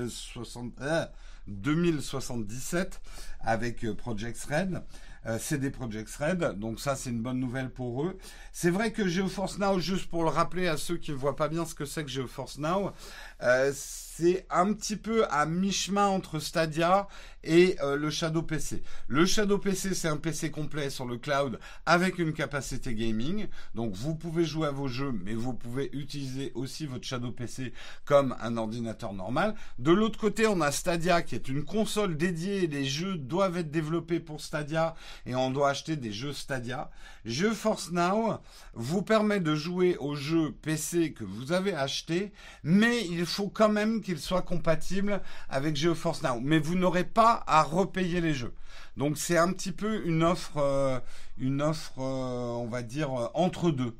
[1.48, 2.88] 2077 euh,
[3.40, 4.82] avec euh, Project Red.
[5.26, 8.16] Euh, CD Project Red, donc ça c'est une bonne nouvelle pour eux.
[8.52, 11.48] C'est vrai que GeoForce Now, juste pour le rappeler à ceux qui ne voient pas
[11.48, 12.92] bien ce que c'est que GeoForce Now,
[13.42, 13.72] euh,
[14.16, 17.06] c'est un petit peu à mi-chemin entre Stadia
[17.44, 18.82] et euh, le Shadow PC.
[19.08, 23.46] Le Shadow PC, c'est un PC complet sur le cloud avec une capacité gaming.
[23.74, 27.72] Donc vous pouvez jouer à vos jeux, mais vous pouvez utiliser aussi votre Shadow PC
[28.04, 29.54] comme un ordinateur normal.
[29.78, 32.66] De l'autre côté, on a Stadia qui est une console dédiée.
[32.66, 34.94] Les jeux doivent être développés pour Stadia
[35.26, 36.90] et on doit acheter des jeux Stadia.
[37.26, 38.38] GeForce Now
[38.72, 42.32] vous permet de jouer aux jeux PC que vous avez achetés,
[42.64, 46.38] mais il faut quand même qu'il soit compatible avec GeForce Now.
[46.40, 48.54] Mais vous n'aurez pas à repayer les jeux.
[48.96, 51.00] Donc c'est un petit peu une offre, euh,
[51.38, 53.96] une offre, euh, on va dire euh, entre deux.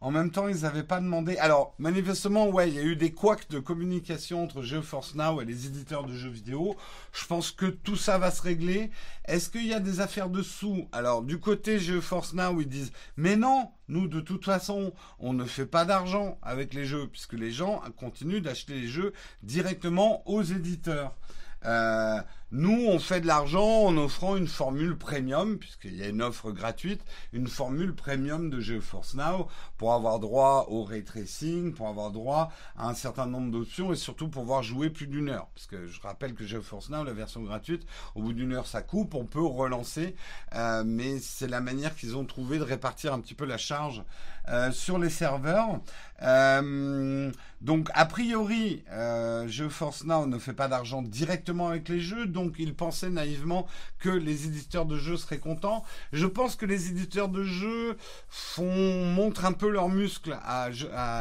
[0.00, 1.36] En même temps, ils n'avaient pas demandé.
[1.38, 5.44] Alors, manifestement, ouais, il y a eu des couacs de communication entre GeForce Now et
[5.44, 6.76] les éditeurs de jeux vidéo.
[7.12, 8.92] Je pense que tout ça va se régler.
[9.24, 13.34] Est-ce qu'il y a des affaires dessous Alors, du côté GeForce Now, ils disent Mais
[13.34, 17.50] non, nous, de toute façon, on ne fait pas d'argent avec les jeux, puisque les
[17.50, 21.16] gens continuent d'acheter les jeux directement aux éditeurs.
[21.64, 26.22] Euh, Nous, on fait de l'argent en offrant une formule premium, puisqu'il y a une
[26.22, 27.02] offre gratuite,
[27.34, 32.50] une formule premium de GeForce Now pour avoir droit au ray tracing, pour avoir droit
[32.78, 35.48] à un certain nombre d'options et surtout pour pouvoir jouer plus d'une heure.
[35.54, 38.80] Parce que je rappelle que GeForce Now, la version gratuite, au bout d'une heure, ça
[38.80, 40.14] coupe, on peut relancer,
[40.54, 44.02] euh, mais c'est la manière qu'ils ont trouvé de répartir un petit peu la charge
[44.48, 45.80] euh, sur les serveurs.
[46.22, 47.30] Euh,
[47.60, 52.54] donc a priori, euh, GeForce Now ne fait pas d'argent directement avec les jeux, donc
[52.58, 53.66] ils pensaient naïvement
[53.98, 55.84] que les éditeurs de jeux seraient contents.
[56.12, 57.96] Je pense que les éditeurs de jeux
[58.28, 60.70] font montrent un peu leurs muscles à,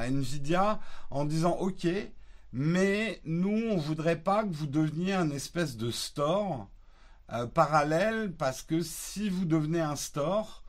[0.08, 1.88] Nvidia en disant OK,
[2.54, 6.70] mais nous on voudrait pas que vous deveniez un espèce de store
[7.34, 10.64] euh, parallèle parce que si vous devenez un store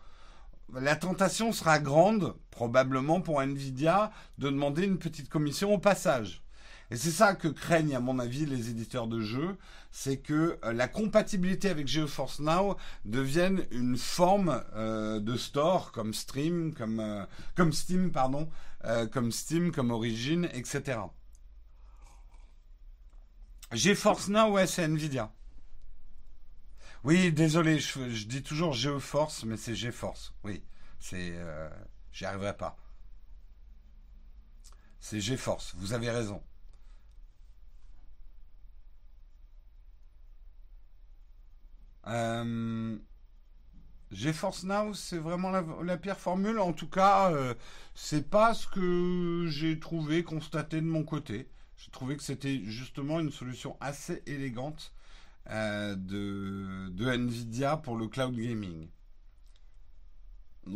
[0.74, 6.42] la tentation sera grande, probablement pour Nvidia, de demander une petite commission au passage.
[6.90, 9.57] Et c'est ça que craignent, à mon avis, les éditeurs de jeux,
[9.90, 16.14] c'est que euh, la compatibilité avec GeForce Now devienne une forme euh, de store, comme
[16.14, 18.48] Stream, comme, euh, comme Steam, pardon,
[19.12, 21.00] comme Steam, comme Origin, etc.
[23.72, 25.31] GeForce Now, ouais, c'est Nvidia.
[27.05, 30.35] Oui, désolé, je, dis toujours GeForce, mais c'est GeForce.
[30.45, 30.63] Oui,
[30.99, 31.69] c'est, euh,
[32.13, 32.77] j'y arriverai pas.
[35.01, 35.75] C'est GeForce.
[35.77, 36.43] Vous avez raison.
[42.09, 42.99] Euh,
[44.11, 46.59] GeForce Now, c'est vraiment la, pire formule.
[46.59, 47.55] En tout cas, euh,
[47.95, 51.49] c'est pas ce que j'ai trouvé, constaté de mon côté.
[51.77, 54.93] J'ai trouvé que c'était justement une solution assez élégante
[55.51, 58.89] euh, de, Nvidia pour le cloud gaming.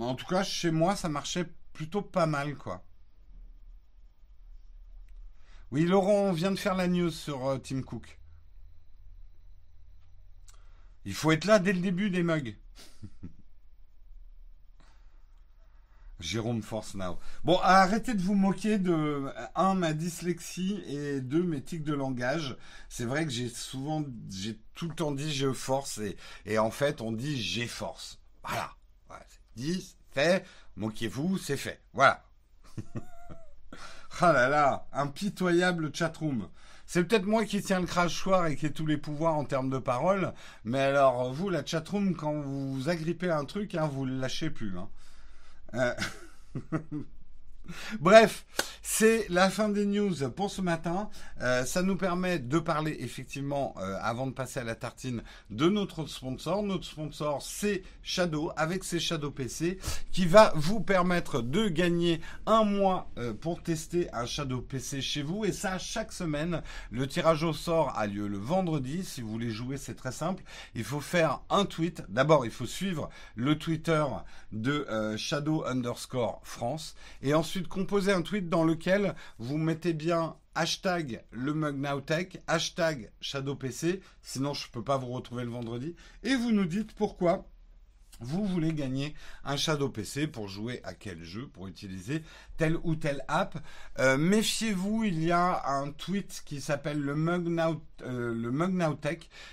[0.01, 2.85] En tout cas, chez moi, ça marchait plutôt pas mal, quoi.
[5.71, 8.19] Oui, Laurent vient de faire la news sur euh, Tim Cook.
[11.05, 12.57] Il faut être là dès le début des mugs.
[16.23, 17.19] Jérôme Force Now.
[17.45, 22.57] Bon, arrêtez de vous moquer de un ma dyslexie et deux mes tics de langage.
[22.89, 26.01] C'est vrai que j'ai souvent, j'ai tout le temps dit je force
[26.47, 28.19] et, en fait on dit j'ai force.
[28.43, 28.73] Voilà,
[29.09, 29.25] voilà
[29.57, 30.45] dit, fait.
[30.77, 31.81] Moquez-vous, c'est fait.
[31.93, 32.25] Voilà.
[34.21, 36.49] ah là là, impitoyable chatroom.
[36.87, 39.71] C'est peut-être moi qui tiens le crachoir et qui ai tous les pouvoirs en termes
[39.71, 40.33] de parole,
[40.65, 44.77] mais alors vous, la chatroom, quand vous agrippez un truc, hein, vous le lâchez plus.
[44.79, 44.89] Hein.
[45.75, 45.95] Euh,
[48.01, 48.45] Bref,
[48.83, 51.09] c'est la fin des news pour ce matin.
[51.41, 55.69] Euh, ça nous permet de parler effectivement, euh, avant de passer à la tartine, de
[55.69, 56.63] notre sponsor.
[56.63, 59.79] Notre sponsor, c'est Shadow, avec ses Shadow PC,
[60.11, 65.23] qui va vous permettre de gagner un mois euh, pour tester un Shadow PC chez
[65.23, 65.45] vous.
[65.45, 69.05] Et ça, chaque semaine, le tirage au sort a lieu le vendredi.
[69.05, 70.43] Si vous voulez jouer, c'est très simple.
[70.75, 72.03] Il faut faire un tweet.
[72.09, 74.05] D'abord, il faut suivre le Twitter
[74.51, 76.97] de Shadow underscore France.
[77.23, 84.01] Et ensuite, composer un tweet dans lequel vous mettez bien hashtag le MugNowTech, hashtag ShadowPC,
[84.23, 87.47] sinon je ne peux pas vous retrouver le vendredi, et vous nous dites pourquoi
[88.23, 92.23] vous voulez gagner un Shadow PC pour jouer à quel jeu, pour utiliser
[92.57, 93.59] telle ou telle app.
[93.99, 97.49] Euh, méfiez-vous, il y a un tweet qui s'appelle le Mug,
[98.03, 98.53] euh, le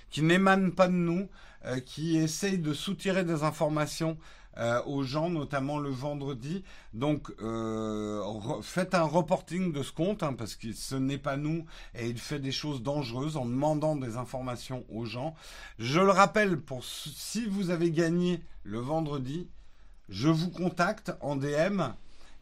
[0.10, 1.30] qui n'émane pas de nous,
[1.66, 4.18] euh, qui essaye de soutirer des informations
[4.60, 6.64] euh, aux gens, notamment le vendredi.
[6.94, 8.22] Donc, euh,
[8.62, 12.20] faites un reporting de ce compte, hein, parce que ce n'est pas nous, et il
[12.20, 15.34] fait des choses dangereuses en demandant des informations aux gens.
[15.78, 19.48] Je le rappelle, pour si vous avez gagné le vendredi,
[20.10, 21.82] je vous contacte en DM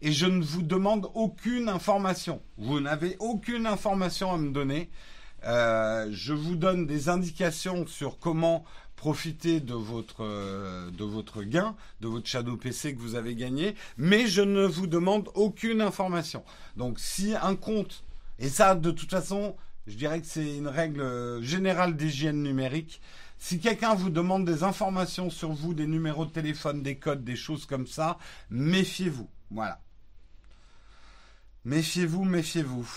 [0.02, 2.42] et je ne vous demande aucune information.
[2.58, 4.90] Vous n'avez aucune information à me donner.
[5.44, 8.64] Euh, je vous donne des indications sur comment
[8.98, 13.76] profiter de votre, euh, de votre gain, de votre Shadow PC que vous avez gagné,
[13.96, 16.44] mais je ne vous demande aucune information.
[16.76, 18.04] Donc si un compte,
[18.40, 23.00] et ça de toute façon, je dirais que c'est une règle générale d'hygiène numérique,
[23.38, 27.36] si quelqu'un vous demande des informations sur vous, des numéros de téléphone, des codes, des
[27.36, 28.18] choses comme ça,
[28.50, 29.30] méfiez-vous.
[29.52, 29.80] Voilà.
[31.64, 32.90] Méfiez-vous, méfiez-vous.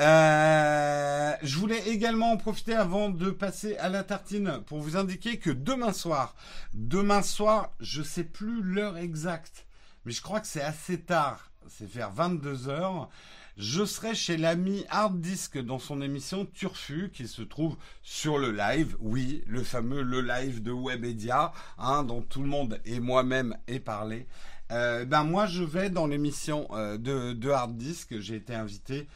[0.00, 5.38] Euh, je voulais également en profiter avant de passer à la tartine pour vous indiquer
[5.38, 6.34] que demain soir,
[6.72, 9.66] demain soir, je sais plus l'heure exacte,
[10.06, 13.10] mais je crois que c'est assez tard, c'est vers 22 heures.
[13.58, 18.52] Je serai chez l'ami Hard Disk dans son émission Turfu qui se trouve sur le
[18.52, 23.54] live, oui, le fameux le live de Webedia, hein, dont tout le monde et moi-même
[23.66, 24.26] est parlé.
[24.72, 29.08] Euh, ben moi je vais dans l'émission euh, de, de Hard Disk, j'ai été invité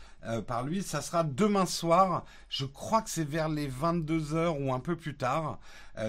[0.47, 0.83] par lui.
[0.83, 2.25] Ça sera demain soir.
[2.49, 5.59] Je crois que c'est vers les 22h ou un peu plus tard.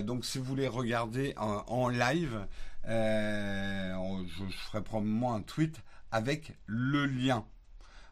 [0.04, 2.46] donc si vous voulez regarder en, live,
[2.86, 7.46] je, je, ferai probablement un tweet avec le lien.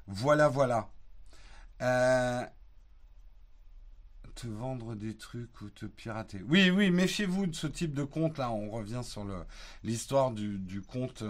[0.08, 0.90] Voilà, voilà.
[4.36, 6.42] te vendre des trucs ou te pirater.
[6.48, 8.52] Oui, oui, méfiez-vous de ce type de compte là.
[8.52, 9.26] On revient sur
[9.84, 11.24] l'histoire du, compte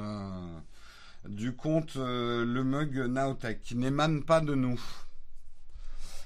[1.27, 4.79] du compte euh, le mug Naotech, qui n'émane pas de nous.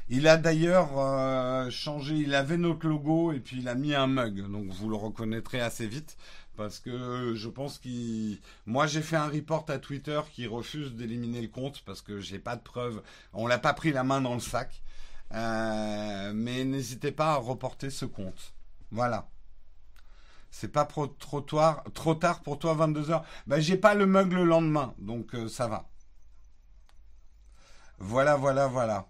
[0.09, 4.07] Il a d'ailleurs euh, changé, il avait notre logo et puis il a mis un
[4.07, 6.17] mug, donc vous le reconnaîtrez assez vite
[6.57, 8.39] parce que je pense qu'il.
[8.65, 12.39] Moi, j'ai fait un report à Twitter qui refuse d'éliminer le compte parce que j'ai
[12.39, 13.01] pas de preuves.
[13.33, 14.81] On l'a pas pris la main dans le sac.
[15.33, 18.53] Euh, mais n'hésitez pas à reporter ce compte.
[18.91, 19.29] Voilà.
[20.49, 23.21] C'est pas trop, tard pour toi, 22h.
[23.47, 25.89] Ben, j'ai pas le mug le lendemain, donc euh, ça va.
[27.99, 29.07] Voilà, voilà, voilà.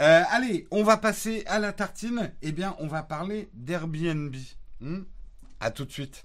[0.00, 2.32] Euh, allez, on va passer à la tartine.
[2.42, 4.34] Eh bien, on va parler d'Airbnb.
[4.80, 5.02] Hmm?
[5.60, 6.24] À tout de suite.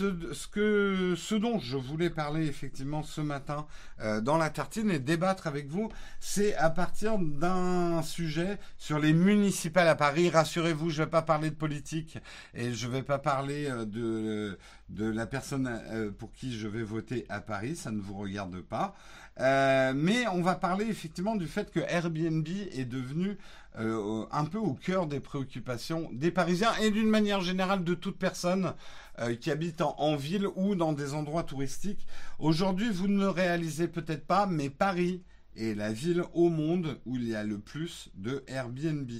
[0.00, 3.66] Ce, que, dont je voulais parler effectivement ce matin
[4.00, 5.90] euh, dans la tartine et débattre avec vous,
[6.20, 10.30] c'est à partir d'un sujet sur les municipales à Paris.
[10.30, 12.18] Rassurez-vous, je ne vais pas parler de politique
[12.54, 16.66] et je ne vais pas parler euh, de, de la personne euh, pour qui je
[16.66, 18.94] vais voter à Paris, ça ne vous regarde pas.
[19.38, 23.38] mais on va parler effectivement du fait que Airbnb est devenu
[23.76, 28.74] un peu au cœur des préoccupations des Parisiens et d'une manière générale de toute personne
[29.20, 32.06] euh, qui habitent en, ville ou dans des endroits touristiques.
[32.38, 35.22] Aujourd'hui, vous ne réalisez peut-être pas, mais Paris
[35.56, 39.10] est la ville au monde où il y a le plus de Airbnb.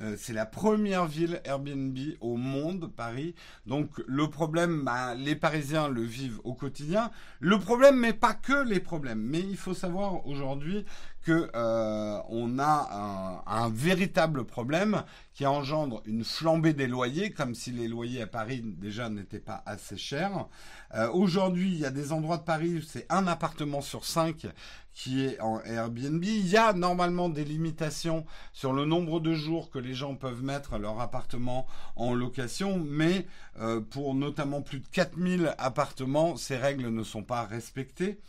[0.00, 3.34] Euh, c'est la première ville Airbnb au monde, Paris.
[3.66, 7.10] Donc le problème, bah, les Parisiens le vivent au quotidien.
[7.40, 9.20] Le problème, mais pas que les problèmes.
[9.20, 10.86] Mais il faut savoir aujourd'hui
[11.22, 15.04] que euh, on a un, véritable problème
[15.34, 19.62] qui engendre une flambée des loyers, comme si les loyers à Paris déjà n'étaient pas
[19.66, 20.46] assez chers.
[20.94, 24.46] Euh, aujourd'hui, il y a des endroits de Paris où c'est un appartement sur cinq
[24.94, 26.22] qui est en Airbnb.
[26.22, 30.42] Il y a normalement des limitations sur le nombre de jours que les gens peuvent
[30.42, 31.66] mettre leur appartement
[31.96, 33.26] en location, mais
[33.58, 38.20] euh, pour notamment plus de 4000 appartements, ces règles ne sont pas respectées.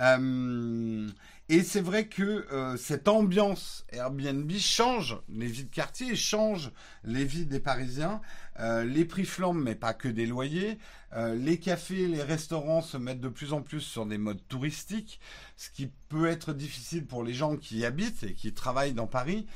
[0.00, 1.08] Euh,
[1.48, 6.70] et c'est vrai que euh, cette ambiance Airbnb change les vies de quartier, change
[7.04, 8.20] les vies des Parisiens.
[8.60, 10.78] Euh, les prix flambent, mais pas que des loyers.
[11.36, 15.20] Les cafés, les restaurants se mettent de plus en plus sur des modes touristiques,
[15.56, 19.06] ce qui peut être difficile pour les gens qui y habitent et qui travaillent dans
[19.06, 19.46] Paris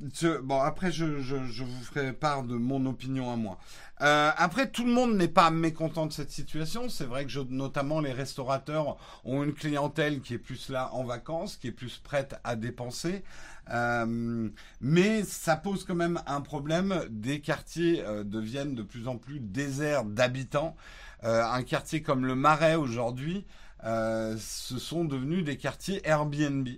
[0.00, 3.58] bon, après, je, vous ferai part de mon opinion à moi.
[4.00, 6.88] Euh, après, tout le monde n'est pas mécontent de cette situation.
[6.88, 11.56] C'est vrai que notamment les restaurateurs ont une clientèle qui est plus là en vacances,
[11.56, 13.22] qui est plus prête à dépenser.
[13.70, 14.48] Euh,
[14.80, 17.04] mais ça pose quand même un problème.
[17.08, 20.76] Des quartiers euh, deviennent de plus en plus déserts d'habitants.
[21.22, 23.46] un quartier comme le Marais aujourd'hui,
[23.82, 26.68] ce sont devenus des quartiers Airbnb.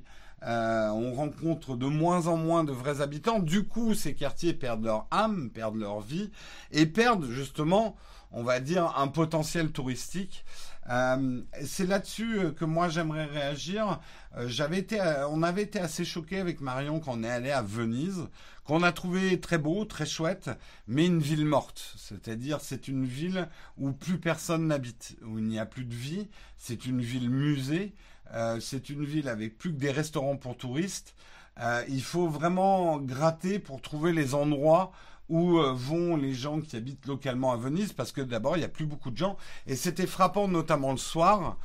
[0.47, 3.41] Euh, on rencontre de moins en moins de vrais habitants.
[3.41, 6.31] Du coup, ces quartiers perdent leur âme, perdent leur vie
[6.71, 7.97] et perdent justement,
[8.31, 10.45] on va dire, un potentiel touristique.
[10.89, 13.99] Euh, c'est là-dessus euh, que moi j'aimerais réagir.
[14.45, 18.29] j'avais été, on avait été assez choqués avec Marion quand on est allé à Venise,
[18.63, 20.51] qu'on a trouvé très beau, très chouette,
[20.87, 21.95] mais une ville morte.
[21.97, 26.29] C'est-à-dire, c'est une ville où plus personne n'habite, où il n'y a plus de vie.
[26.57, 27.95] C'est une ville musée.
[28.35, 31.15] Euh, c'est une ville avec plus que des restaurants pour touristes.
[31.61, 34.93] Euh, il faut vraiment gratter pour trouver les endroits
[35.29, 38.65] où euh, vont les gens qui habitent localement à Venise, parce que d'abord, il n'y
[38.65, 39.37] a plus beaucoup de gens.
[39.67, 41.59] Et c'était frappant, notamment le soir.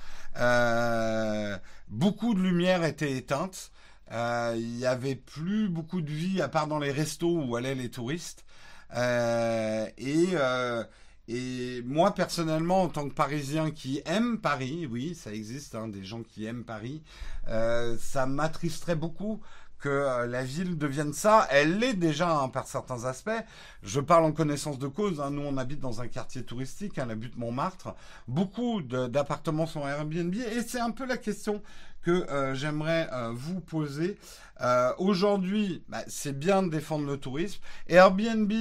[1.89, 3.72] beaucoup de lumière était éteinte.
[4.12, 7.91] il n'y avait plus beaucoup de vie, à part dans les restos où allaient les
[7.91, 8.45] touristes.
[8.95, 10.28] et
[11.34, 16.03] et moi, personnellement, en tant que Parisien qui aime Paris, oui, ça existe, hein, des
[16.03, 17.03] gens qui aiment Paris,
[17.47, 19.39] euh, ça m'attristerait beaucoup
[19.79, 21.47] que euh, la ville devienne ça.
[21.49, 23.32] Elle l'est déjà hein, par certains aspects.
[23.82, 25.21] Je parle en connaissance de cause.
[25.21, 25.32] Hein.
[25.32, 27.95] Nous, on habite dans un quartier touristique, la butte Montmartre.
[28.27, 30.36] Beaucoup d'appartements sont Airbnb.
[30.36, 31.63] Et c'est un peu la question
[32.01, 34.17] que euh, j'aimerais vous poser.
[34.97, 37.61] Aujourd'hui, bah, c'est bien de défendre le tourisme.
[37.88, 38.51] Airbnb,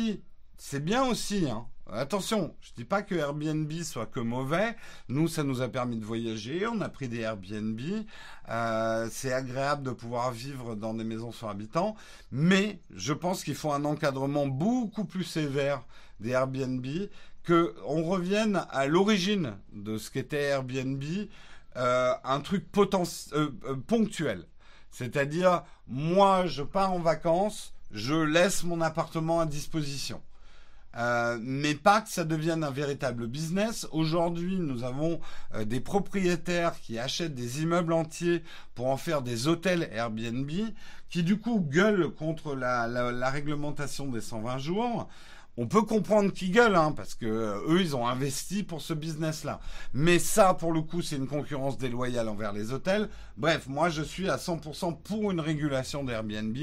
[0.56, 1.48] c'est bien aussi.
[1.92, 4.76] Attention, je dis pas que Airbnb soit que mauvais.
[5.08, 7.80] Nous, ça nous a permis de voyager, on a pris des Airbnb.
[8.48, 11.96] Euh, c'est agréable de pouvoir vivre dans des maisons sur habitants,
[12.32, 15.84] mais je pense qu'il faut un encadrement beaucoup plus sévère
[16.20, 16.86] des Airbnb,
[17.44, 21.02] que on revienne à l'origine de ce qu'était Airbnb,
[21.76, 23.50] euh, un truc euh,
[23.86, 24.46] ponctuel.
[24.90, 30.20] C'est-à-dire, moi, je pars en vacances, je laisse mon appartement à disposition.
[30.96, 33.86] Euh, mais pas que ça devienne un véritable business.
[33.92, 35.20] Aujourd'hui, nous avons
[35.54, 38.42] euh, des propriétaires qui achètent des immeubles entiers
[38.74, 40.50] pour en faire des hôtels Airbnb,
[41.08, 45.08] qui du coup gueulent contre la, la réglementation des 120 jours
[45.56, 48.94] on peut comprendre qu'ils gueulent, hein, parce que euh, eux, ils ont investi pour ce
[48.94, 49.60] business-là.
[49.92, 53.10] Mais ça, pour le coup, c'est une concurrence déloyale envers les hôtels.
[53.36, 56.56] Bref, moi, je suis à 100% pour une régulation d'Airbnb.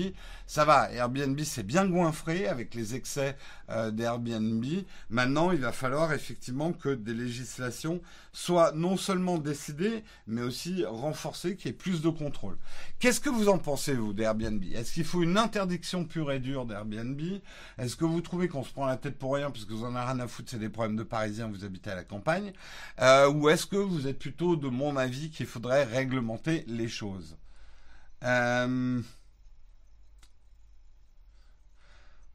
[0.47, 3.37] Ça va, Airbnb s'est bien goinfré avec les excès
[3.69, 4.63] euh, d'Airbnb.
[5.09, 8.01] Maintenant, il va falloir effectivement que des législations
[8.31, 12.57] soient non seulement décidées, mais aussi renforcées, qu'il y ait plus de contrôle.
[12.99, 14.63] Qu'est-ce que vous en pensez, vous, d'Airbnb?
[14.73, 17.19] Est-ce qu'il faut une interdiction pure et dure d'Airbnb?
[17.77, 20.11] Est-ce que vous trouvez qu'on se prend la tête pour rien, puisque vous en avez
[20.11, 22.53] rien à foutre, c'est des problèmes de Parisiens, vous habitez à la campagne
[23.01, 27.37] euh, Ou est-ce que vous êtes plutôt de mon avis qu'il faudrait réglementer les choses?
[28.23, 29.01] Euh,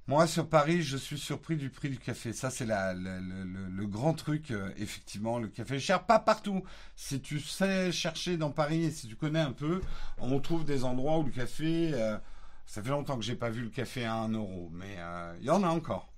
[0.09, 2.33] Moi, sur Paris, je suis surpris du prix du café.
[2.33, 5.39] Ça, c'est le, grand truc, euh, effectivement.
[5.39, 6.65] Le café est cher, pas partout.
[6.97, 9.81] Si tu sais chercher dans Paris et si tu connais un peu,
[10.19, 11.93] on trouve des endroits où le café...
[11.95, 12.19] Euh,
[12.67, 15.47] ça fait longtemps que j'ai pas vu le café à 1 euro, mais euh, il
[15.47, 16.13] y en a encore.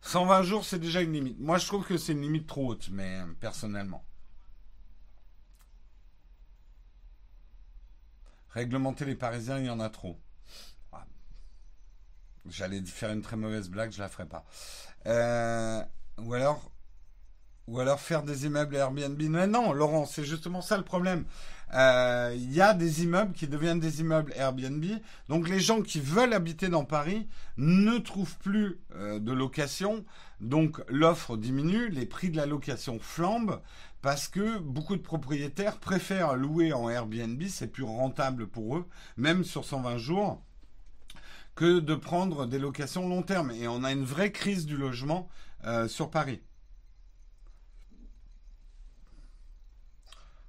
[0.00, 1.38] 120 jours, c'est déjà une limite.
[1.38, 4.04] Moi, je trouve que c'est une limite trop haute, mais personnellement.
[8.52, 10.18] Réglementer les Parisiens, il y en a trop.
[10.92, 11.04] Ah.
[12.48, 14.44] J'allais faire une très mauvaise blague, je la ferai pas.
[15.06, 15.82] Euh,
[16.18, 16.70] ou alors,
[17.66, 19.20] ou alors faire des immeubles Airbnb.
[19.22, 21.24] Mais non, Laurent, c'est justement ça le problème.
[21.74, 24.84] Euh, il y a des immeubles qui deviennent des immeubles Airbnb.
[25.28, 30.04] Donc les gens qui veulent habiter dans Paris ne trouvent plus euh, de location.
[30.40, 33.62] Donc l'offre diminue, les prix de la location flambent
[34.02, 39.44] parce que beaucoup de propriétaires préfèrent louer en Airbnb, c'est plus rentable pour eux, même
[39.44, 40.42] sur 120 jours,
[41.54, 43.52] que de prendre des locations long terme.
[43.52, 45.28] Et on a une vraie crise du logement
[45.64, 46.42] euh, sur Paris.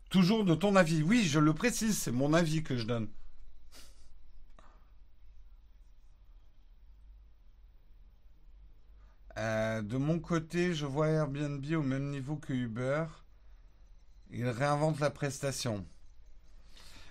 [0.10, 1.04] Toujours de ton avis.
[1.04, 3.08] Oui, je le précise, c'est mon avis que je donne.
[9.38, 13.06] Euh, de mon côté, je vois Airbnb au même niveau que Uber.
[14.34, 15.86] Il réinvente la prestation.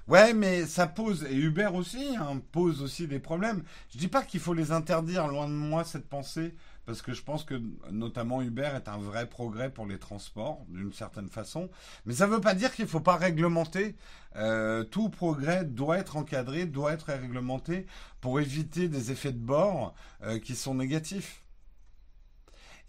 [0.08, 3.62] Ouais, mais ça pose, et Uber aussi, hein, pose aussi des problèmes.
[3.90, 7.22] Je dis pas qu'il faut les interdire, loin de moi cette pensée, parce que je
[7.22, 7.62] pense que
[7.92, 11.70] notamment Uber est un vrai progrès pour les transports, d'une certaine façon.
[12.04, 13.94] Mais ça ne veut pas dire qu'il ne faut pas réglementer.
[14.34, 17.86] Euh, tout progrès doit être encadré, doit être réglementé
[18.20, 19.94] pour éviter des effets de bord
[20.24, 21.41] euh, qui sont négatifs.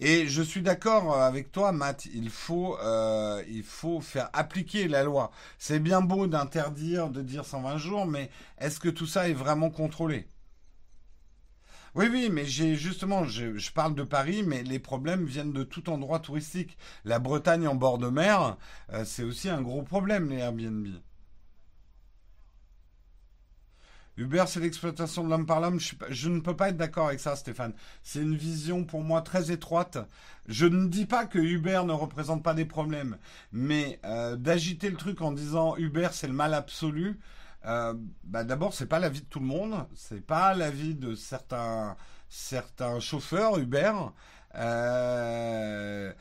[0.05, 2.07] Et je suis d'accord avec toi, Matt.
[2.13, 5.31] Il faut, euh, il faut faire appliquer la loi.
[5.57, 9.69] C'est bien beau d'interdire, de dire 120 jours, mais est-ce que tout ça est vraiment
[9.69, 10.27] contrôlé?
[11.95, 15.89] Oui, oui, mais j'ai justement, je, parle de Paris, mais les problèmes viennent de tout
[15.89, 16.77] endroit touristique.
[17.05, 18.57] La Bretagne en bord de mer,
[18.91, 20.87] euh, c'est aussi un gros problème, les Airbnb.
[24.17, 25.79] Uber, c'est l'exploitation de l'homme par l'homme.
[26.09, 27.73] Je, ne peux pas être d'accord avec ça, Stéphane.
[28.03, 29.97] C'est une vision pour moi très étroite.
[30.47, 33.17] Je ne dis pas que Uber ne représente pas des problèmes,
[33.51, 37.19] mais euh, d'agiter le truc en disant Uber, c'est le mal absolu.
[37.65, 37.93] Euh,
[38.23, 39.85] bah D'abord, c'est pas la vie de tout le monde.
[39.95, 41.95] C'est pas la vie de certains
[42.29, 43.93] certains chauffeurs Uber.
[44.55, 46.11] Euh,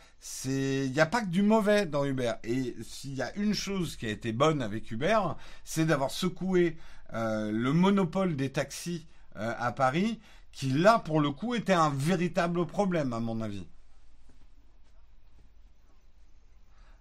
[0.44, 2.34] il n'y a pas que du mauvais dans Uber.
[2.44, 5.18] Et s'il y a une chose qui a été bonne avec Uber,
[5.64, 6.76] c'est d'avoir secoué
[7.14, 9.06] euh, le monopole des taxis
[9.36, 10.20] euh, à Paris,
[10.52, 13.66] qui là, pour le coup, était un véritable problème, à mon avis.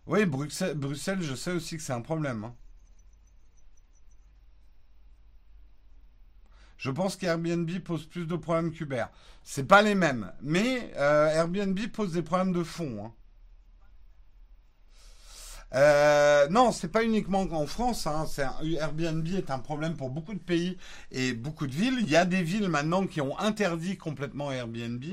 [0.08, 2.44] Oui, Bruxelles, je sais aussi que c'est un problème.
[2.44, 2.56] Hein.
[6.78, 9.06] Je pense qu'Airbnb pose plus de problèmes qu'Uber.
[9.44, 13.06] C'est pas les mêmes, mais euh, Airbnb pose des problèmes de fond.
[13.06, 13.14] Hein.
[15.74, 18.08] Euh, non, c'est pas uniquement en France.
[18.08, 18.26] Hein,
[18.80, 20.78] Airbnb est un problème pour beaucoup de pays
[21.12, 21.98] et beaucoup de villes.
[22.02, 25.04] Il y a des villes maintenant qui ont interdit complètement Airbnb,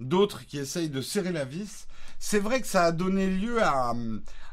[0.00, 1.86] d'autres qui essayent de serrer la vis.
[2.18, 3.92] C'est vrai que ça a donné lieu à,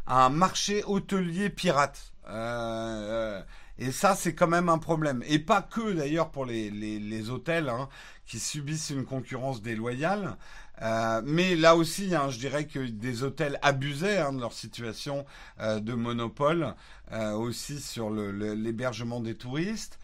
[0.08, 2.14] un marché hôtelier pirate.
[2.28, 3.42] Euh,
[3.78, 5.24] Et ça, c'est quand même un problème.
[5.28, 7.88] Et pas que d'ailleurs pour les, les, hôtels hein,
[8.26, 10.38] qui subissent une concurrence déloyale.
[10.82, 15.26] Euh, mais là aussi, hein, je dirais que des hôtels abusaient hein, de leur situation
[15.60, 16.74] euh, de monopole
[17.12, 20.00] euh, aussi sur l'hébergement des touristes.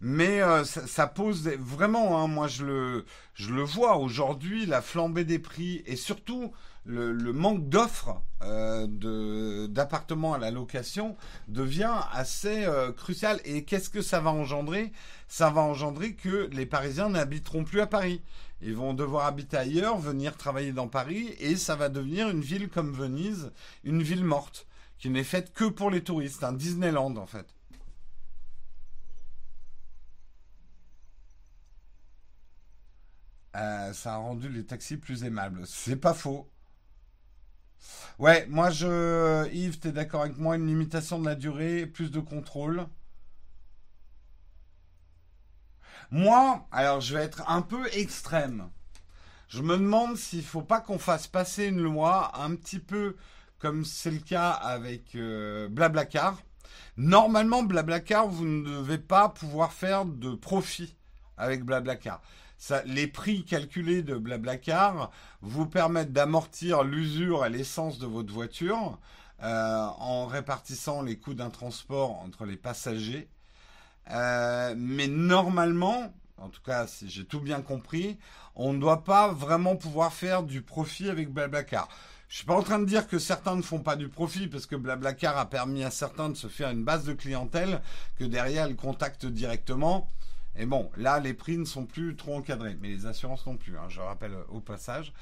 [0.00, 6.52] mais ça, pose vraiment, moi je le, vois aujourd'hui, la flambée des prix et surtout
[6.86, 11.16] le, manque d'offres d'appartements à la location
[11.48, 12.66] devient assez
[12.96, 13.38] crucial.
[13.44, 14.92] Et qu'est-ce que ça va engendrer?
[15.26, 18.22] Ça va engendrer que les Parisiens n'habiteront plus à Paris.
[18.60, 22.68] Ils vont devoir habiter ailleurs, venir travailler dans Paris, et ça va devenir une ville
[22.68, 23.52] comme Venise,
[23.84, 24.66] une ville morte,
[24.98, 27.46] qui n'est faite que pour les touristes, un Disneyland en fait.
[33.56, 35.66] Euh, ça a rendu les taxis plus aimables.
[35.66, 36.48] C'est pas faux.
[38.18, 39.48] Ouais, moi je.
[39.52, 42.86] Yves, t'es d'accord avec moi Une limitation de la durée, plus de contrôle.
[46.10, 48.70] Moi, alors je vais être un peu extrême.
[49.48, 53.16] Je me demande s'il ne faut pas qu'on fasse passer une loi un petit peu
[53.58, 56.40] comme c'est le cas avec euh, Blablacar.
[56.96, 60.96] Normalement, Blablacar, vous ne devez pas pouvoir faire de profit
[61.36, 62.20] avec Blablacar
[62.84, 68.98] les prix calculés de Blablacar vous permettent d'amortir l'usure et l'essence de votre voiture
[69.42, 73.28] euh, en répartissant les coûts d'un transport entre les passagers.
[74.10, 78.18] Euh, mais normalement, en tout cas si j'ai tout bien compris,
[78.54, 81.88] on ne doit pas vraiment pouvoir faire du profit avec Blablacar.
[82.28, 84.66] Je suis pas en train de dire que certains ne font pas du profit parce
[84.66, 87.80] que Blablacar a permis à certains de se faire une base de clientèle
[88.18, 90.10] que derrière ils contactent directement.
[90.60, 93.78] Et bon, là, les prix ne sont plus trop encadrés, mais les assurances non plus,
[93.78, 95.12] hein, je rappelle au passage.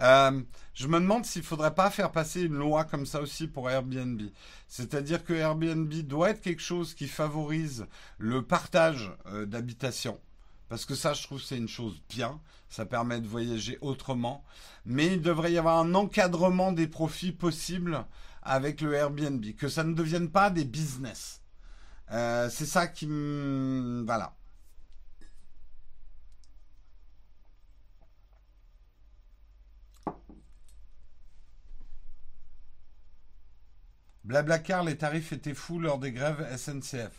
[0.00, 0.40] Euh,
[0.72, 3.68] je me demande s'il ne faudrait pas faire passer une loi comme ça aussi pour
[3.68, 4.22] Airbnb.
[4.68, 7.86] C'est-à-dire que Airbnb doit être quelque chose qui favorise
[8.18, 10.20] le partage euh, d'habitation.
[10.68, 12.40] Parce que ça, je trouve, c'est une chose bien.
[12.68, 14.44] Ça permet de voyager autrement.
[14.86, 18.04] Mais il devrait y avoir un encadrement des profits possibles
[18.42, 19.44] avec le Airbnb.
[19.56, 21.42] Que ça ne devienne pas des business.
[22.12, 23.06] Euh, c'est ça qui.
[23.06, 24.34] Voilà.
[34.24, 37.12] Blablacar, les tarifs étaient fous lors des grèves SNCF.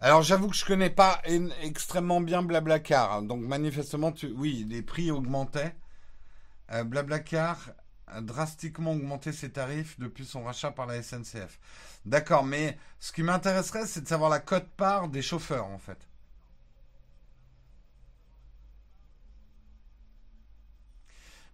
[0.00, 1.20] Alors j'avoue que je connais pas
[1.62, 3.22] extrêmement bien Blablacar, hein.
[3.22, 5.76] donc manifestement, oui, les prix augmentaient.
[6.72, 7.70] Euh, Blablacar
[8.06, 11.60] a drastiquement augmenté ses tarifs depuis son rachat par la SNCF.
[12.04, 16.08] D'accord, mais ce qui m'intéresserait, c'est de savoir la cote-part des chauffeurs, en fait.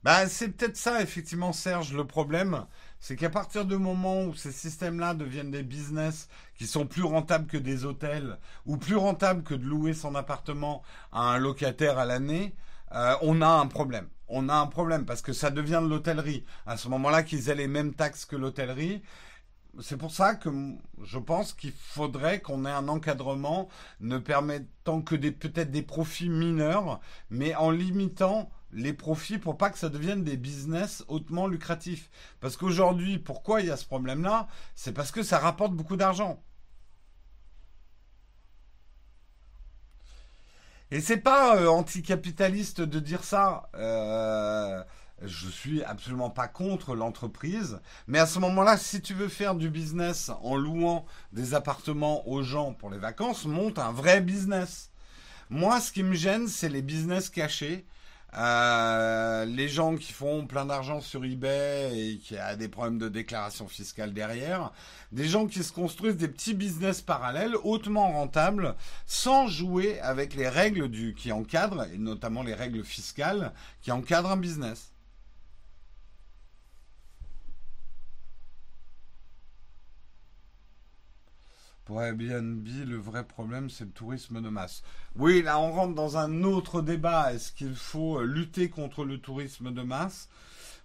[0.05, 2.67] Bah, c'est peut-être ça, effectivement, Serge, le problème
[3.01, 7.47] c'est qu'à partir du moment où ces systèmes-là deviennent des business qui sont plus rentables
[7.47, 10.83] que des hôtels ou plus rentables que de louer son appartement
[11.13, 12.55] à un locataire à l'année,
[12.93, 14.09] euh, on a un problème.
[14.29, 16.45] On a un problème parce que ça devient de l'hôtellerie.
[16.67, 19.03] À ce moment-là, qu'ils aient les mêmes taxes que l'hôtellerie,
[19.81, 20.51] c'est pour ça que
[21.03, 23.69] je pense qu'il faudrait qu'on ait un encadrement
[24.01, 29.79] ne permettant que peut-être des profits mineurs, mais en limitant les profits pour pas que
[29.79, 32.11] ça devienne des business hautement lucratifs.
[32.41, 34.49] Parce qu'aujourd'hui, pourquoi il y a ce problème-là?
[34.75, 36.43] C'est parce que ça rapporte beaucoup d'argent.
[40.91, 43.69] Et c'est pas euh, anticapitaliste de dire ça.
[43.75, 44.83] Euh,
[45.23, 49.69] je suis absolument pas contre l'entreprise, mais à ce moment-là, si tu veux faire du
[49.69, 54.91] business en louant des appartements aux gens pour les vacances, monte un vrai business.
[55.51, 57.87] Moi, ce qui me gêne, c'est les business cachés
[58.37, 63.09] euh, les gens qui font plein d'argent sur eBay et qui a des problèmes de
[63.09, 64.71] déclaration fiscale derrière,
[65.13, 68.75] des gens qui se construisent des petits business parallèles hautement rentables
[69.07, 74.33] sans jouer avec les règles du, qui encadrent, et notamment les règles fiscales qui encadrent
[74.33, 74.93] un business.
[81.89, 84.83] Pour Airbnb, le vrai problème, c'est le tourisme de masse.
[85.17, 87.33] Oui, là, on rentre dans un autre débat.
[87.33, 90.29] Est-ce qu'il faut euh, lutter contre le tourisme de masse?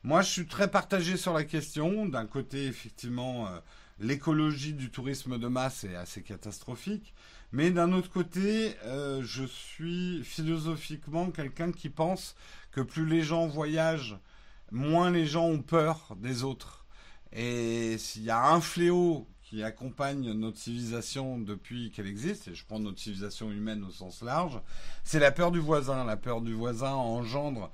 [0.04, 2.06] Moi, je suis très partagé sur la question.
[2.06, 3.60] D'un côté, effectivement, euh,
[4.00, 7.14] l'écologie du tourisme de masse est assez catastrophique.
[7.52, 12.34] Mais d'un autre côté, euh, je suis philosophiquement quelqu'un qui pense
[12.72, 14.18] que plus les gens voyagent,
[14.72, 16.86] moins les gens ont peur des autres.
[17.34, 22.66] Et s'il y a un fléau qui accompagne notre civilisation depuis qu'elle existe, et je
[22.66, 24.60] prends notre civilisation humaine au sens large,
[25.04, 26.06] c'est la peur du voisin.
[26.06, 27.70] La peur du voisin engendre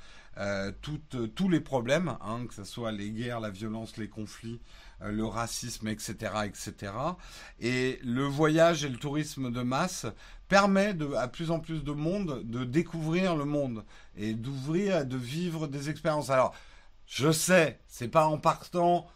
[0.81, 4.59] tous les problèmes, hein, que ce soit les guerres, la violence, les conflits,
[4.99, 6.91] le racisme, etc., etc.
[7.61, 10.05] Et le voyage et le tourisme de masse
[10.49, 13.85] permet à plus en plus de monde de découvrir le monde
[14.17, 16.29] et d'ouvrir, de vivre des expériences.
[16.29, 16.53] Alors,
[17.05, 19.07] je sais, c'est pas en partant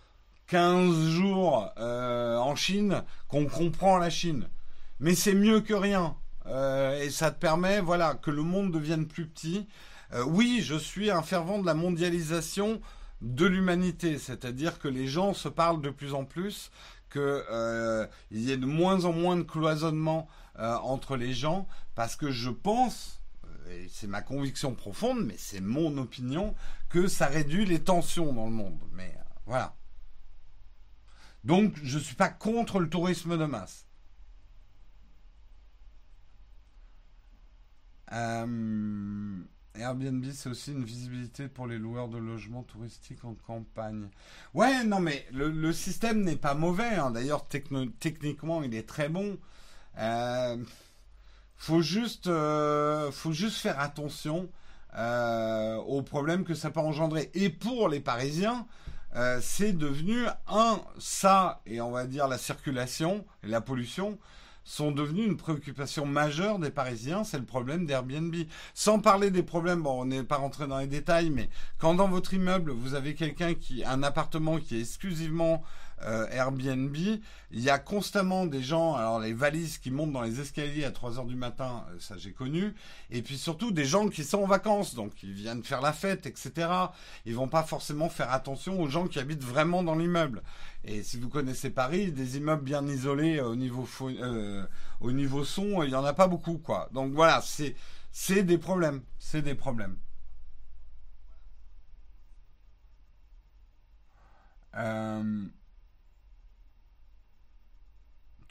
[0.47, 4.49] 15 jours euh, en Chine qu'on comprend la Chine,
[4.99, 6.15] mais c'est mieux que rien.
[6.45, 9.67] Euh, et ça te permet, voilà, que le monde devienne plus petit.
[10.13, 12.81] Euh, oui, je suis un fervent de la mondialisation
[13.21, 16.71] de l'humanité, c'est-à-dire que les gens se parlent de plus en plus,
[17.11, 17.21] qu'il
[18.31, 20.27] y ait de moins en moins de cloisonnement
[20.59, 23.21] entre les gens, parce que je pense,
[23.71, 26.53] et c'est ma conviction profonde, mais c'est mon opinion,
[26.89, 28.77] que ça réduit les tensions dans le monde.
[28.91, 29.15] Mais
[29.45, 29.73] voilà.
[31.43, 33.85] Donc, je ne suis pas contre le tourisme de masse.
[38.11, 39.43] Euh,
[39.75, 44.07] Airbnb, c'est aussi une visibilité pour les loueurs de logements touristiques en campagne.
[44.53, 46.95] Ouais, non, mais le, système n'est pas mauvais.
[46.95, 47.11] Hein.
[47.11, 49.37] D'ailleurs, techniquement, il est très bon.
[49.97, 50.63] Euh,
[51.55, 54.49] faut juste, euh, faut juste faire attention
[54.95, 57.31] euh, aux problèmes que ça peut engendrer.
[57.33, 58.67] Et pour les Parisiens,
[59.15, 64.17] euh, c'est devenu un ça et on va dire la circulation et la pollution
[64.63, 68.33] sont devenus une préoccupation majeure des Parisiens, c'est le problème d'Airbnb.
[68.73, 72.07] Sans parler des problèmes, bon, on n'est pas rentré dans les détails, mais quand dans
[72.07, 75.63] votre immeuble vous avez quelqu'un qui, un appartement qui est exclusivement
[76.05, 80.39] euh, Airbnb, il y a constamment des gens, alors les valises qui montent dans les
[80.39, 82.73] escaliers à 3 heures du matin, euh, ça j'ai connu,
[83.09, 86.25] et puis surtout des gens qui sont en vacances, donc ils viennent faire la fête,
[86.25, 86.69] etc.
[87.25, 90.43] Ils vont pas forcément faire attention aux gens qui habitent vraiment dans l'immeuble.
[90.83, 93.87] Et si vous connaissez Paris, des immeubles bien isolés euh, au niveau
[95.01, 96.89] au niveau son, il y en a pas beaucoup, quoi.
[96.93, 97.75] Donc voilà, c'est
[98.11, 99.97] c'est des problèmes, c'est des problèmes.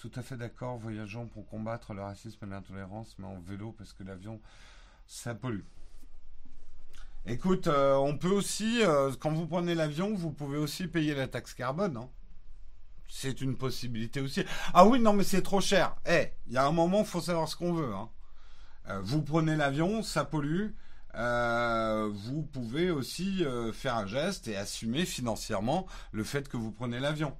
[0.02, 3.92] Tout à fait d'accord, voyageons pour combattre le racisme et l'intolérance, mais en vélo parce
[3.92, 4.40] que l'avion,
[5.06, 5.62] ça pollue.
[7.24, 11.28] Écoute, euh, on peut aussi, euh, quand vous prenez l'avion, vous pouvez aussi payer la
[11.28, 11.96] taxe carbone.
[11.96, 12.08] Hein.
[13.08, 14.44] C'est une possibilité aussi.
[14.74, 15.94] Ah oui, non, mais c'est trop cher.
[16.04, 17.94] Eh, il y a un moment, il faut savoir ce qu'on veut.
[17.94, 18.10] Hein.
[18.88, 20.70] Euh, vous prenez l'avion, ça pollue.
[21.14, 27.36] vous pouvez aussi faire un geste et assumer financièrement le fait que vous prenez l'avion.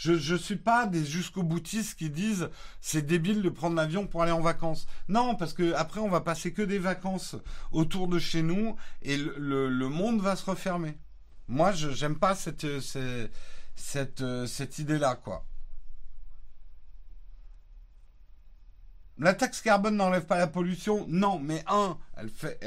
[0.00, 2.48] Je ne suis pas des jusqu'au boutistes qui disent
[2.80, 4.86] c'est débile de prendre l'avion pour aller en vacances.
[5.08, 7.36] Non, parce que après on va passer que des vacances
[7.70, 10.96] autour de chez nous et le, monde va se refermer.
[11.48, 15.44] Moi, je j'aime pas cette cette cette, idée-là, quoi.
[19.18, 22.58] La taxe carbone n'enlève pas la pollution, non, mais un, elle fait,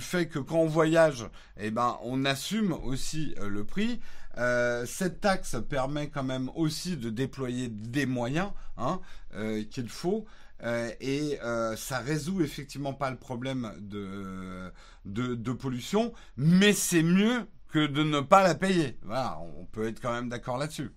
[0.00, 4.00] fait que quand on voyage, eh ben, on assume aussi euh, le prix.
[4.38, 9.00] Euh, cette taxe permet quand même aussi de déployer des moyens hein,
[9.34, 10.26] euh, qu'il faut.
[10.62, 11.38] Euh, et
[11.76, 14.72] ça résout effectivement pas le problème de,
[15.04, 18.98] de, pollution, mais c'est mieux que de ne pas la payer.
[19.02, 20.92] Voilà, on peut être quand même d'accord là-dessus.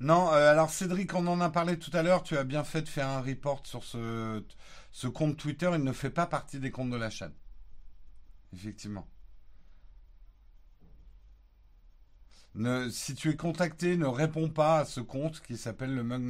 [0.00, 2.82] Non, euh, alors Cédric, on en a parlé tout à l'heure, tu as bien fait
[2.82, 4.42] de faire un report sur ce,
[5.12, 7.32] compte Twitter, il ne fait pas partie des comptes de la chaîne.
[8.52, 9.06] Effectivement.
[12.90, 16.22] Si tu es contacté, ne réponds pas à ce compte qui s'appelle le Mug.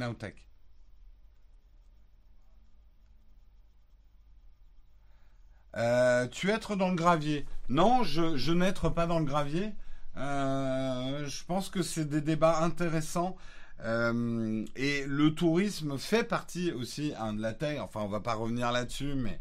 [5.75, 7.45] Euh, tu être dans le gravier.
[7.69, 9.73] Non, je, je n'être pas dans le gravier.
[10.17, 13.35] Euh, je pense que c'est des débats intéressants.
[13.83, 17.79] Euh, et le tourisme fait partie aussi hein, de la taille.
[17.79, 19.39] Enfin, on va pas revenir là-dessus, mais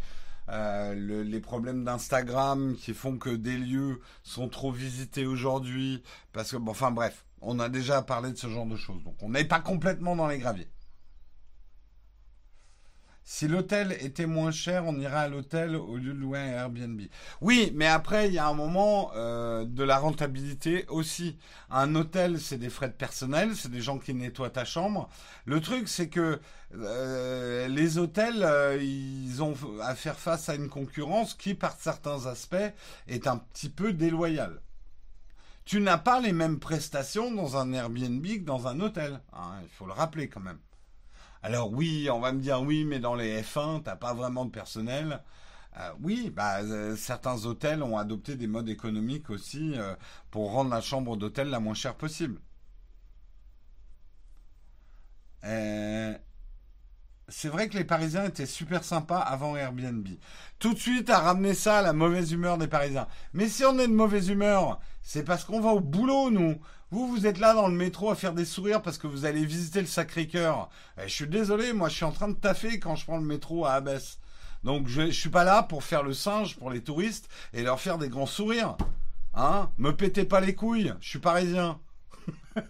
[0.49, 6.57] euh, les problèmes d'Instagram qui font que des lieux sont trop visités aujourd'hui, parce que,
[6.57, 9.03] bon, enfin bref, on a déjà parlé de ce genre de choses.
[9.05, 10.69] Donc, on n'est pas complètement dans les graviers.
[13.29, 17.01] Si l'hôtel était moins cher, on irait à l'hôtel au lieu de louer un Airbnb.
[17.41, 21.37] Oui, mais après, il y a un moment euh, de la rentabilité aussi.
[21.69, 25.09] Un hôtel, c'est des frais de personnel, c'est des gens qui nettoient ta chambre.
[25.45, 26.41] Le truc, c'est que
[26.77, 32.27] euh, les hôtels, euh, ils ont à faire face à une concurrence qui, par certains
[32.27, 32.55] aspects,
[33.09, 34.63] est un petit peu déloyale.
[35.65, 39.21] Tu n'as pas les mêmes prestations dans un Airbnb que dans un hôtel.
[39.33, 40.61] Hein, il faut le rappeler quand même.
[41.43, 44.51] Alors oui, on va me dire oui, mais dans les F1, t'as pas vraiment de
[44.51, 45.23] personnel.
[45.79, 49.95] Euh, oui, bah, euh, certains hôtels ont adopté des modes économiques aussi euh,
[50.31, 52.41] pour rendre la chambre d'hôtel la moins chère possible.
[57.29, 60.07] C'est vrai que les Parisiens étaient super sympas avant Airbnb.
[60.61, 63.09] Tout de suite à ramener ça à la mauvaise humeur des Parisiens.
[63.33, 66.61] Mais si on est de mauvaise humeur, c'est parce qu'on va au boulot, nous.
[66.93, 69.45] Vous, vous êtes là dans le métro à faire des sourires parce que vous allez
[69.45, 70.69] visiter le Sacré-Cœur.
[70.99, 73.25] Eh, je suis désolé, moi je suis en train de taffer quand je prends le
[73.25, 74.21] métro à Abbesse.
[74.63, 77.81] Donc je, je suis pas là pour faire le singe pour les touristes et leur
[77.81, 78.77] faire des grands sourires.
[79.35, 79.71] Hein?
[79.79, 81.81] Me pétez pas les couilles, je suis parisien.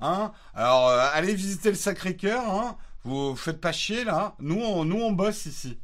[0.00, 0.32] hein?
[0.54, 4.36] Alors euh, allez visiter le Sacré-Cœur, hein Vous faites pas chier là.
[4.38, 5.76] Nous nous on bosse ici.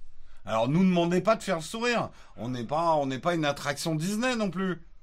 [0.46, 2.10] Alors nous demandez pas de faire sourire.
[2.36, 4.82] On n'est pas on n'est pas une attraction Disney non plus.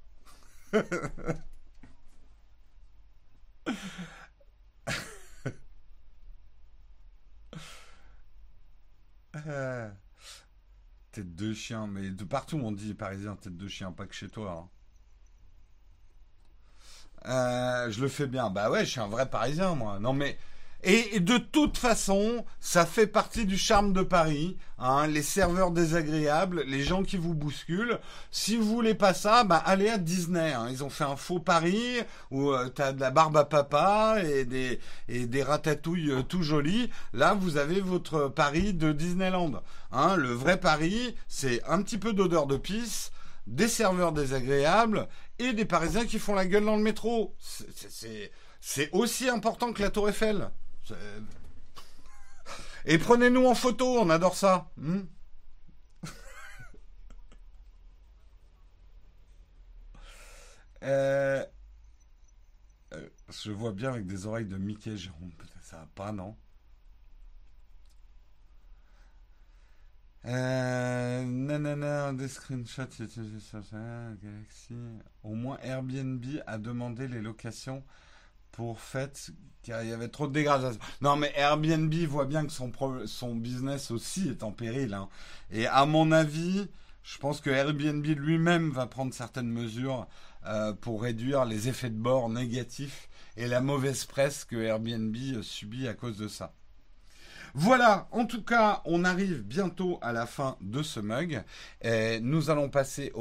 [11.13, 14.27] Tête de chien, mais de partout on dit parisien tête de chien, pas que chez
[14.29, 14.69] toi.
[17.25, 17.87] hein.
[17.87, 18.49] Euh, je le fais bien.
[18.49, 19.99] Bah ouais, je suis un vrai parisien moi.
[19.99, 20.37] Non mais
[20.84, 24.57] et, de toute façon, ça fait partie du charme de Paris.
[24.79, 27.99] Hein, les serveurs désagréables, les gens qui vous bousculent.
[28.32, 30.53] Si vous voulez pas ça, bah allez à Disney.
[30.53, 30.67] hein.
[30.71, 31.99] Ils ont fait un faux Paris
[32.32, 36.41] où euh, t'as de la barbe à papa et des et des ratatouilles euh, tout
[36.41, 36.89] jolis.
[37.13, 39.61] Là, vous avez votre Paris de Disneyland.
[39.91, 43.11] Hein, le vrai Paris, c'est un petit peu d'odeur de pisse,
[43.45, 45.07] des serveurs désagréables
[45.38, 47.36] et des Parisiens qui font la gueule dans le métro.
[48.61, 50.49] C'est aussi important que la Tour Eiffel.
[52.86, 54.69] Et prenez-nous en photo, on adore ça.
[54.77, 55.01] hmm
[60.84, 61.45] Euh,
[62.93, 65.32] euh, je vois bien avec des oreilles de Mickey, Jérôme.
[65.61, 66.36] Ça va pas, non
[70.25, 73.07] euh, nanana, des screenshots, c'est-
[74.21, 74.75] Galaxy.
[75.23, 77.84] Au moins Airbnb a demandé les locations
[78.52, 79.32] pour fête
[79.64, 80.80] car il y avait trop de dégradation.
[81.02, 84.93] Non mais Airbnb voit bien que son, pro- son business aussi est en péril.
[84.93, 85.08] hein.
[85.52, 86.68] Et à mon avis,
[87.04, 90.08] je pense que Airbnb lui-même va prendre certaines mesures
[90.47, 95.88] euh, pour réduire les effets de bord négatifs et la mauvaise presse que Airbnb subit
[95.88, 96.54] à cause de ça.
[97.54, 101.43] Voilà, en tout cas, on arrive bientôt à la fin de ce mug.
[102.22, 103.12] Nous allons passer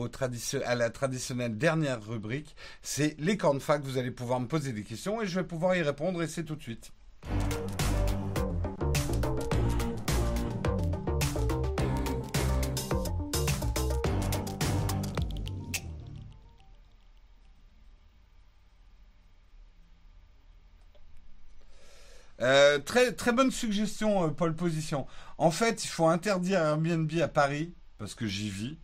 [0.65, 3.83] à la traditionnelle dernière rubrique, c'est les cornfacs.
[3.83, 6.45] Vous allez pouvoir me poser des questions et je vais pouvoir y répondre et c'est
[6.45, 6.93] tout de suite.
[22.41, 25.07] Euh, très, très bonne suggestion, euh, Paul Position.
[25.37, 28.79] En fait, il faut interdire Airbnb à Paris, parce que j'y vis,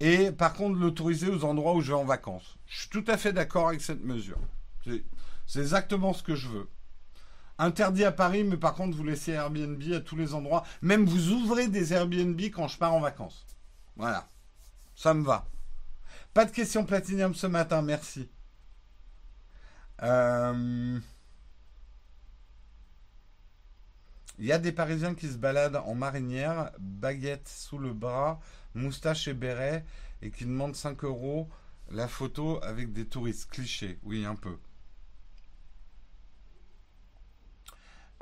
[0.00, 2.58] et par contre l'autoriser aux endroits où je vais en vacances.
[2.66, 4.38] Je suis tout à fait d'accord avec cette mesure.
[5.46, 6.68] C'est exactement ce que je veux.
[7.58, 10.64] Interdit à Paris, mais par contre vous laissez Airbnb à tous les endroits.
[10.80, 13.44] Même vous ouvrez des Airbnb quand je pars en vacances.
[13.96, 14.26] Voilà.
[14.94, 15.46] Ça me va.
[16.32, 18.30] Pas de questions platinium ce matin, merci.
[20.02, 20.98] Euh...
[24.40, 28.40] Il y a des Parisiens qui se baladent en marinière, baguette sous le bras,
[28.74, 29.84] moustache et béret,
[30.22, 31.50] et qui demandent 5 euros
[31.90, 33.50] la photo avec des touristes.
[33.50, 34.56] Cliché, oui, un peu.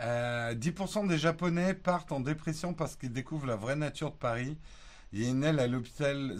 [0.00, 4.58] Euh, 10% des Japonais partent en dépression parce qu'ils découvrent la vraie nature de Paris.
[5.12, 6.36] Il y a une aile à l'hôpital.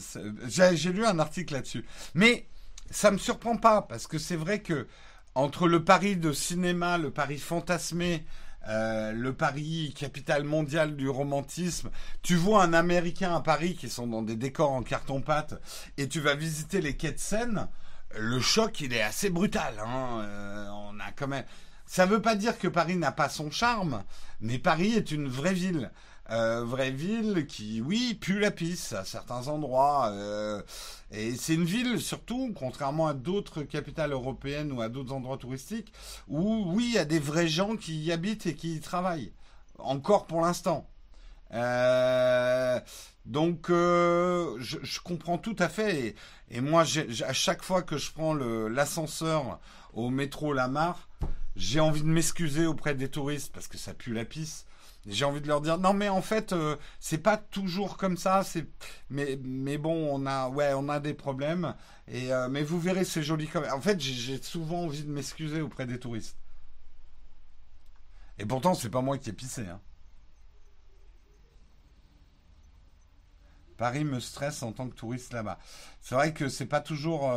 [0.49, 1.85] J'ai lu un article là-dessus.
[2.15, 2.49] Mais
[2.91, 4.89] ça me surprend pas parce que c'est vrai que
[5.37, 8.25] entre le Paris de cinéma, le Paris fantasmé,
[8.69, 11.91] euh, le Paris capitale mondiale du romantisme,
[12.23, 15.61] tu vois un Américain à Paris qui sont dans des décors en carton-pâte
[15.97, 17.69] et tu vas visiter les quais de Seine,
[18.17, 19.75] le choc il est assez brutal.
[19.85, 20.21] Hein.
[20.21, 21.31] Euh, on a quand.
[21.87, 24.05] Ça veut pas dire que Paris n'a pas son charme,
[24.41, 25.91] mais Paris est une vraie ville.
[26.31, 30.11] Euh, vraie ville qui, oui, pue la pisse à certains endroits.
[30.13, 30.61] euh,
[31.11, 35.93] et c'est une ville, surtout, contrairement à d'autres capitales européennes ou à d'autres endroits touristiques,
[36.29, 39.33] où, oui, il y a des vrais gens qui y habitent et qui y travaillent.
[39.79, 40.87] Encore pour l'instant.
[41.55, 42.79] Euh,
[43.25, 46.15] donc, je, comprends tout à fait.
[46.51, 46.85] Et, moi,
[47.27, 49.61] à chaque fois que je prends l'ascenseur
[49.95, 51.09] au métro Lamar,
[51.57, 54.67] j'ai envie de m'excuser auprès des touristes parce que ça pue la pisse.
[55.09, 58.45] J'ai envie de leur dire non mais en fait euh, c'est pas toujours comme ça
[58.45, 58.67] c'est
[59.11, 61.75] mais mais bon on a ouais on a des problèmes
[62.09, 65.63] et euh, mais vous verrez c'est joli comme en fait j'ai- souvent envie de m'excuser
[65.63, 66.37] auprès des touristes
[68.39, 69.81] et pourtant c'est pas moi qui ai pissé hein.
[73.79, 75.59] Paris me stresse en tant que touriste là-bas
[76.01, 77.31] c'est vrai que c'est pas toujours.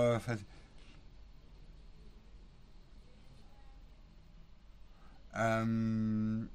[5.37, 6.45] Euh,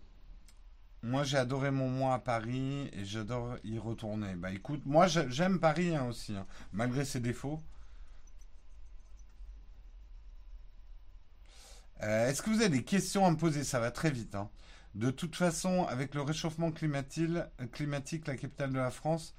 [1.06, 4.34] moi, j'ai adoré mon mois à Paris et j'adore y retourner.
[4.36, 7.60] Bah écoute, moi j'ai- j'aime Paris hein, aussi, hein, malgré ses défauts.
[12.02, 13.64] Euh, est-ce que vous avez des questions à me poser?
[13.64, 14.50] Ça va très vite, hein.
[14.94, 19.34] De toute façon, avec le réchauffement climatique, la capitale de la France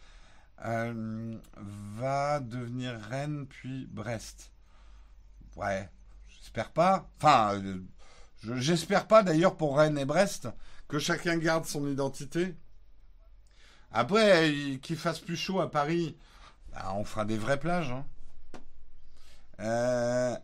[0.65, 4.51] euh, va devenir Rennes puis Brest.
[5.55, 5.89] Ouais,
[6.29, 7.09] j'espère pas.
[7.17, 7.81] Enfin, euh,
[8.43, 10.47] je- j'espère pas d'ailleurs pour Rennes et Brest
[10.87, 12.55] que chacun garde son identité.
[13.91, 16.15] Après, il- qu'il fasse plus chaud à Paris,
[16.73, 17.91] bah, on fera des vraies plages.
[17.91, 18.05] hein.
[19.59, 20.37] Euh,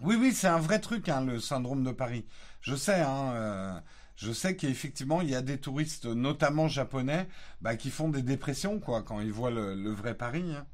[0.00, 2.26] Oui, oui, c'est un vrai truc, hein, le syndrome de Paris.
[2.60, 3.80] Je sais, hein, euh,
[4.16, 7.28] je sais qu'effectivement, il y a des touristes, notamment japonais,
[7.60, 10.44] bah, qui font des dépressions, quoi, quand ils voient le, le vrai Paris.
[10.54, 10.66] hein.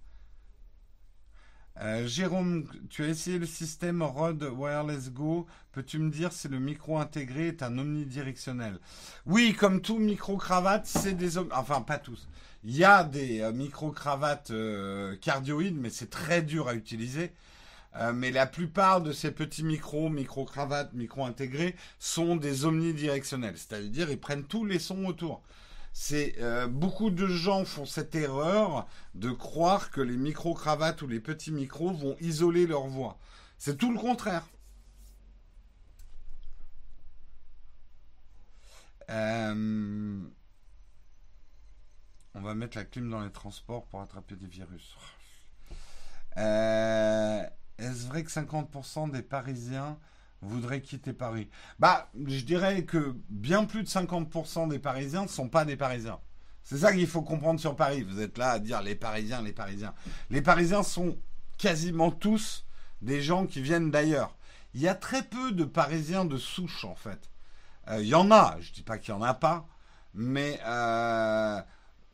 [1.83, 5.47] Euh, Jérôme, tu as essayé le système Rode Wireless Go.
[5.73, 8.79] Peux-tu me dire si le micro intégré est un omnidirectionnel?
[9.25, 11.39] Oui, comme tout micro-cravate, c'est des...
[11.39, 12.29] Enfin, pas tous.
[12.65, 17.33] Il y a des euh, micro-cravates euh, cardioïdes, mais c'est très dur à utiliser.
[18.15, 23.57] Mais la plupart de ces petits micros, micro-cravates, micro-intégrés, sont des omnidirectionnels.
[23.57, 25.43] C'est-à-dire, ils prennent tous les sons autour.
[25.93, 31.21] C'est euh, beaucoup de gens font cette erreur de croire que les micro-cravates ou les
[31.21, 33.19] petits micros vont isoler leur voix.
[33.59, 34.47] C'est tout le contraire.
[39.11, 40.21] Euh,
[42.35, 44.97] on va mettre la clim dans les transports pour attraper des virus.
[46.37, 47.45] Euh,
[47.79, 49.99] est-ce vrai que 50% des Parisiens
[50.43, 51.49] voudraient quitter Paris?
[51.79, 56.19] Bah, je dirais que bien plus de 50% des Parisiens ne sont pas des Parisiens.
[56.63, 58.03] C'est ça qu'il faut comprendre sur Paris.
[58.03, 59.95] Vous êtes là à dire les Parisiens, les Parisiens.
[60.31, 61.17] Les Parisiens sont
[61.59, 62.67] quasiment tous
[63.03, 64.37] des gens qui viennent d'ailleurs.
[64.75, 67.31] Il y a très peu de Parisiens de souche en fait.
[67.89, 69.67] Euh, il y en a, je dis pas qu'il y en a pas,
[70.15, 71.61] mais euh,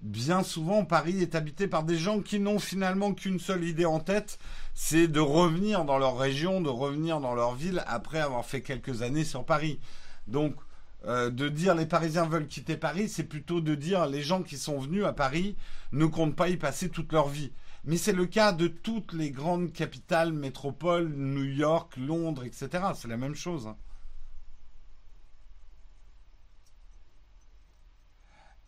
[0.01, 4.01] bien souvent Paris est habité par des gens qui n'ont finalement qu'une seule idée en
[4.01, 4.39] tête,
[4.75, 9.03] c'est de revenir dans leur région, de revenir dans leur ville après avoir fait quelques
[9.03, 9.79] années sur Paris.
[10.27, 10.55] Donc
[11.07, 14.57] euh, de dire les Parisiens veulent quitter Paris, c'est plutôt de dire les gens qui
[14.57, 15.57] sont venus à Paris
[15.93, 17.53] ne comptent pas y passer toute leur vie.
[17.85, 22.69] Mais c'est le cas de toutes les grandes capitales, métropoles, New York, Londres, etc.
[22.97, 23.69] C'est la même chose.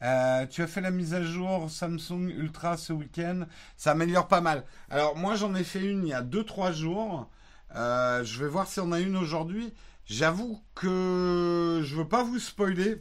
[0.02, 3.46] Euh, tu as fait la mise à jour Samsung Ultra ce week-end.
[3.76, 4.64] Ça améliore pas mal.
[4.90, 7.30] Alors moi j'en ai fait une il y a deux trois jours.
[7.74, 9.72] Euh, je vais voir si on a une aujourd'hui.
[10.06, 12.98] J'avoue que je veux pas vous spoiler,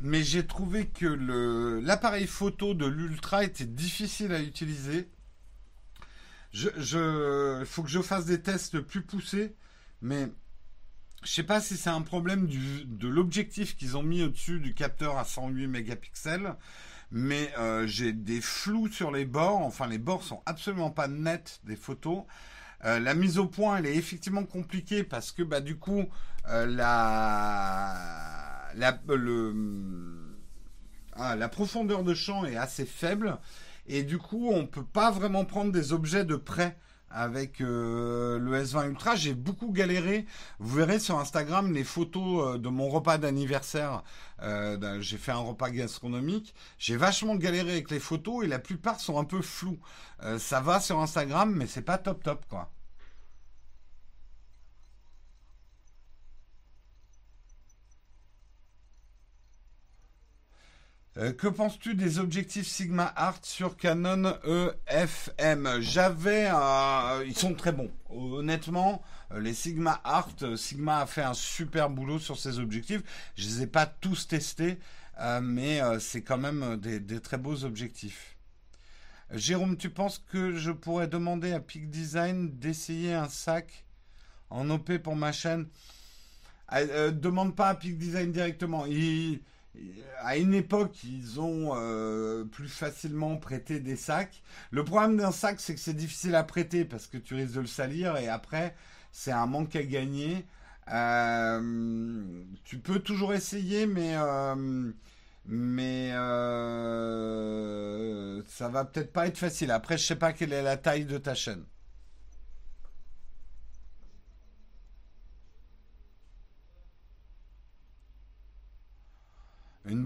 [0.00, 1.06] mais j'ai trouvé que
[1.80, 5.08] l'appareil photo de l'Ultra était difficile à utiliser.
[6.52, 9.54] Je, je, faut que je fasse des tests plus poussés,
[10.02, 10.28] mais
[11.26, 15.18] je sais pas si c'est un problème de l'objectif qu'ils ont mis au-dessus du capteur
[15.18, 16.54] à 108 mégapixels,
[17.10, 19.62] mais euh, j'ai des flous sur les bords.
[19.62, 22.22] Enfin, les bords sont absolument pas nets des photos.
[22.84, 26.04] Euh, la mise au point, elle est effectivement compliquée parce que bah du coup
[26.48, 28.70] euh, ah,
[31.36, 33.38] la profondeur de champ est assez faible
[33.88, 36.76] et du coup on peut pas vraiment prendre des objets de près
[37.10, 39.14] avec euh, le S20 Ultra.
[39.14, 40.26] J'ai beaucoup galéré.
[40.58, 44.02] Vous verrez sur Instagram les photos euh, de mon repas d'anniversaire.
[44.42, 46.54] Euh, j'ai fait un repas gastronomique.
[46.78, 49.78] J'ai vachement galéré avec les photos et la plupart sont un peu floues.
[50.38, 52.70] Ça va sur Instagram, mais c'est pas top top quoi.
[61.18, 67.72] Euh, que penses-tu des objectifs Sigma Art sur Canon EFM J'avais, un- ils sont très
[67.72, 67.90] bons.
[68.10, 69.02] Honnêtement,
[69.32, 73.00] euh, les Sigma Art, euh, Sigma a fait un super boulot sur ces objectifs.
[73.34, 74.78] Je les ai pas tous testés,
[75.20, 78.36] euh, mais euh, c'est quand même euh, des, très beaux objectifs.
[79.32, 83.86] Euh, Jérôme, tu penses que je pourrais demander à Peak Design d'essayer un sac
[84.50, 85.66] en OP pour ma chaîne?
[86.74, 88.84] Euh, Demande pas à Peak Design directement.
[90.20, 94.42] À une époque, ils ont euh, plus facilement prêté des sacs.
[94.70, 97.60] Le problème d'un sac, c'est que c'est difficile à prêter parce que tu risques de
[97.60, 98.74] le salir et après,
[99.12, 100.46] c'est un manque à gagner.
[100.92, 104.92] Euh, tu peux toujours essayer, mais euh,
[105.46, 106.10] mais
[108.48, 109.70] ça va peut-être pas être facile.
[109.70, 111.64] Après, je sais pas quelle est la taille de ta chaîne.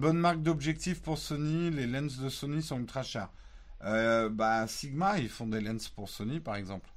[0.00, 3.28] Bonne marque d'objectifs pour Sony, les lenses de Sony sont ultra chères.
[3.84, 6.90] Euh, bah, Sigma, ils font des lenses pour Sony, par exemple.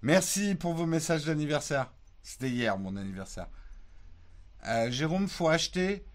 [0.00, 1.92] Merci pour vos messages d'anniversaire.
[2.22, 3.48] C'était hier mon anniversaire.
[4.66, 6.06] Euh, Jérôme, faut acheter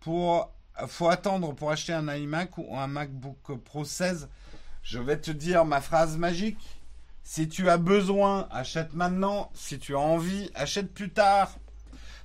[0.00, 0.54] pour,
[0.86, 4.28] faut attendre pour acheter un iMac ou un MacBook Pro 16.
[4.82, 6.80] Je vais te dire ma phrase magique.
[7.24, 9.50] Si tu as besoin, achète maintenant.
[9.54, 11.58] Si tu as envie, achète plus tard.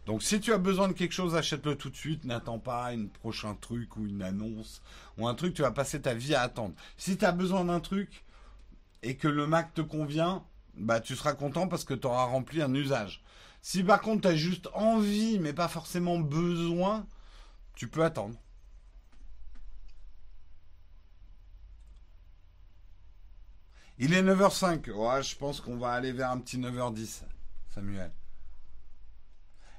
[0.06, 2.26] Donc si tu as besoin de quelque chose, achète-le tout de suite.
[2.26, 4.82] N'attends pas un prochain truc ou une annonce
[5.18, 5.54] ou un truc.
[5.54, 6.76] Tu vas passer ta vie à attendre.
[6.98, 8.26] Si tu as besoin d'un truc
[9.02, 10.44] et que le Mac te convient,
[10.76, 13.24] bah tu seras content parce que tu auras rempli un usage.
[13.62, 17.06] Si par contre tu as juste envie mais pas forcément besoin,
[17.76, 18.36] tu peux attendre.
[24.00, 24.90] Il est 9h05.
[24.92, 27.22] Ouais, je pense qu'on va aller vers un petit 9h10,
[27.74, 28.12] Samuel.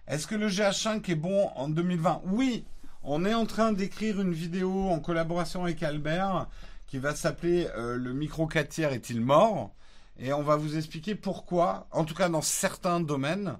[0.06, 2.66] Est-ce que le GH5 est bon en 2020 Oui,
[3.04, 6.46] on est en train d'écrire une vidéo en collaboration avec Albert
[6.86, 9.72] qui va s'appeler euh, Le micro 4 tiers est-il mort?
[10.18, 13.56] Et on va vous expliquer pourquoi, en tout cas dans certains domaines,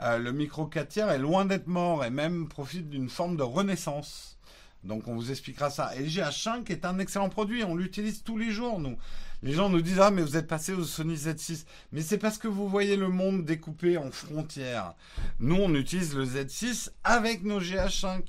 [0.00, 3.42] euh, le micro 4 tiers est loin d'être mort et même profite d'une forme de
[3.42, 4.38] renaissance.
[4.84, 5.96] Donc on vous expliquera ça.
[5.96, 8.96] Et le GH5 est un excellent produit, on l'utilise tous les jours, nous.
[9.42, 11.64] Les gens nous disent Ah, mais vous êtes passé au Sony Z6.
[11.92, 14.94] Mais c'est parce que vous voyez le monde découpé en frontières.
[15.38, 18.22] Nous, on utilise le Z6 avec nos GH5.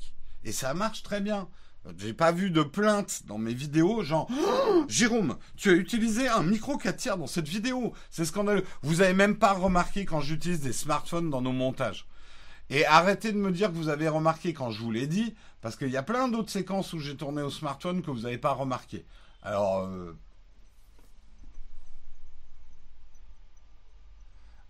[0.43, 1.47] Et ça marche très bien.
[1.97, 4.29] J'ai pas vu de plainte dans mes vidéos, genre
[4.69, 7.93] oh, Jérôme, tu as utilisé un micro 4 tiers dans cette vidéo.
[8.09, 8.63] C'est scandaleux.
[8.83, 12.07] Vous avez même pas remarqué quand j'utilise des smartphones dans nos montages.
[12.69, 15.75] Et arrêtez de me dire que vous avez remarqué quand je vous l'ai dit, parce
[15.75, 18.53] qu'il y a plein d'autres séquences où j'ai tourné au smartphone que vous n'avez pas
[18.53, 19.03] remarqué.
[19.43, 20.15] Alors, euh,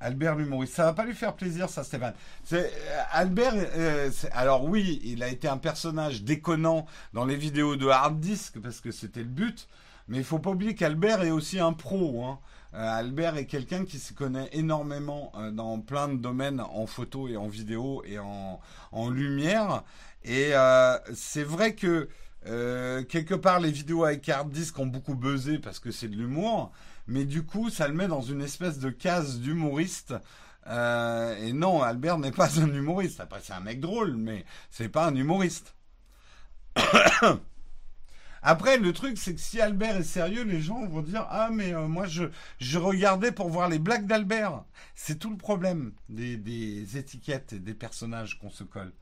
[0.01, 0.73] Albert l'humoriste.
[0.73, 2.15] Ça va pas lui faire plaisir, ça, Stéphane.
[2.43, 3.53] C'est euh, Albert.
[3.55, 8.59] Euh, alors oui, il a été un personnage déconnant dans les vidéos de Hard Disk
[8.59, 9.67] parce que c'était le but.
[10.07, 12.25] Mais il faut pas oublier qu'Albert est aussi un pro.
[12.25, 12.39] Hein.
[12.73, 17.37] Euh, Albert est quelqu'un qui se connaît énormément dans plein de domaines en photo et
[17.37, 18.59] en vidéo et en,
[18.91, 19.83] en lumière.
[20.23, 20.51] Et
[21.13, 22.09] c'est vrai que
[22.43, 26.71] quelque part les vidéos avec Hard Disk ont beaucoup buzzé parce que c'est de l'humour
[27.11, 30.15] mais du coup, ça le met dans une espèce de case d'humoriste.
[30.67, 33.19] Euh, et non, Albert n'est pas un humoriste.
[33.19, 35.75] Après, c'est un mec drôle, mais c'est pas un humoriste.
[38.43, 41.73] Après, le truc, c'est que si Albert est sérieux, les gens vont dire Ah, mais
[41.73, 44.63] euh, moi, je, regardais pour voir les blagues d'Albert.
[44.95, 48.93] C'est tout le problème des, des étiquettes et des personnages qu'on se colle.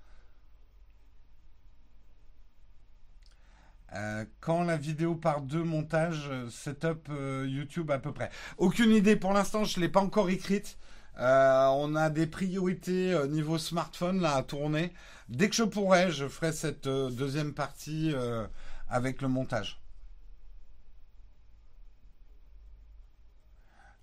[3.95, 8.29] Euh, quand la vidéo par deux montage, euh, setup euh, YouTube à peu près.
[8.57, 10.77] Aucune idée pour l'instant, je ne l'ai pas encore écrite.
[11.17, 14.93] on a des priorités niveau smartphone là à tourner.
[15.27, 18.13] Dès que je pourrai, je ferai cette deuxième partie
[18.89, 19.81] avec le montage.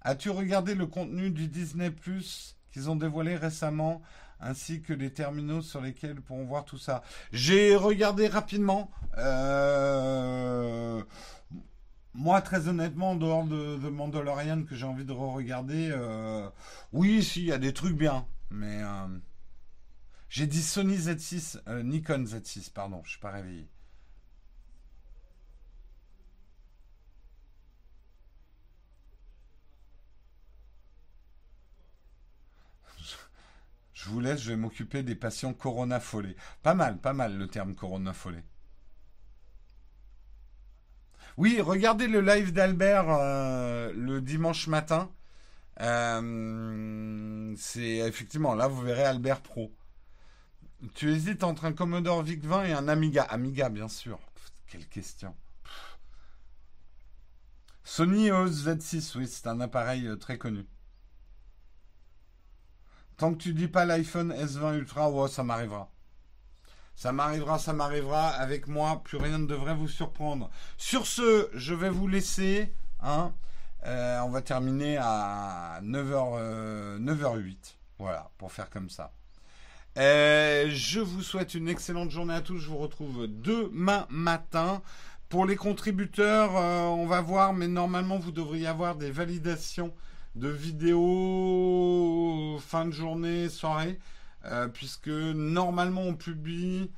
[0.03, 4.03] As-tu regardé le contenu du Disney Plus qu'ils ont dévoilé récemment?
[4.41, 7.03] Ainsi que les terminaux sur lesquels pourront voir tout ça.
[7.33, 8.91] J'ai regardé rapidement.
[9.19, 11.03] Euh,
[12.15, 16.49] moi, très honnêtement, en dehors de, Mandalorian que j'ai envie de re-regarder, euh,
[16.93, 18.27] oui, si, il y a des trucs bien.
[18.51, 19.07] Mais euh,
[20.29, 23.69] j'ai dit Sony Z6, Nikon Z6, pardon, je suis pas réveillé.
[34.07, 36.37] Je vous laisse, je vais m'occuper des patients corona follet.
[36.63, 38.45] Pas mal, pas mal le terme corona follet.
[41.37, 45.11] Oui, regardez le live d'Albert euh, le dimanche matin.
[45.81, 49.73] Euh, c'est effectivement là, vous verrez Albert Pro.
[50.95, 53.25] Tu hésites entre un Commodore VIC-20 et un Amiga.
[53.25, 54.21] Amiga, bien sûr.
[54.69, 55.35] quelle question.
[57.83, 60.65] Sony EOS Z6, oui, c'est un appareil euh, très connu.
[63.17, 65.91] Tant que tu dis pas l'iPhone S20 Ultra, ça m'arrivera.
[66.95, 68.29] Ça m'arrivera, ça m'arrivera.
[68.29, 70.51] Avec moi, plus rien ne devrait vous surprendre.
[70.77, 72.75] Sur ce, je vais vous laisser.
[73.01, 73.33] Hein.
[73.87, 77.39] Euh, on va terminer à 9h, 9h08.
[77.39, 77.55] Euh,
[77.99, 79.13] voilà, pour faire comme ça.
[79.97, 82.59] Euh, je vous souhaite une excellente journée à tous.
[82.59, 84.83] Je vous retrouve demain matin.
[85.31, 89.93] Pour les contributeurs, on va voir, mais normalement, vous devriez avoir des validations
[90.37, 90.99] de vidéos
[92.61, 93.99] fin de journée, soirée,
[94.45, 96.91] euh, puisque normalement on publie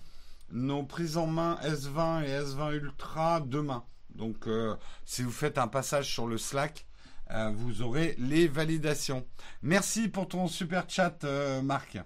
[0.50, 3.84] nos prises en main S20 et S20 Ultra demain.
[4.10, 4.74] Donc euh,
[5.04, 6.84] si vous faites un passage sur le Slack,
[7.30, 9.24] euh, vous aurez les validations.
[9.62, 11.24] Merci pour ton super chat,
[11.62, 11.98] Marc.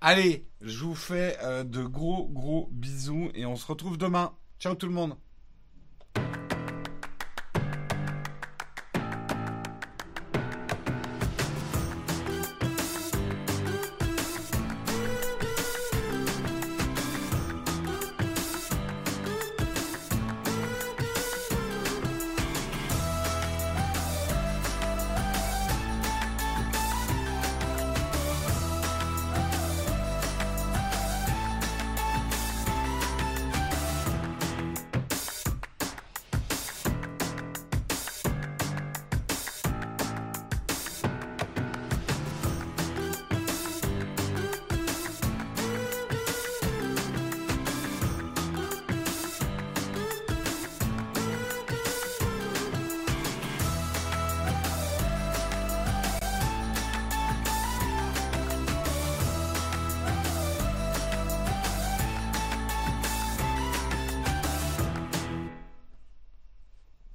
[0.00, 4.34] Allez, je vous fais de gros gros bisous et on se retrouve demain.
[4.58, 5.16] Ciao tout le monde.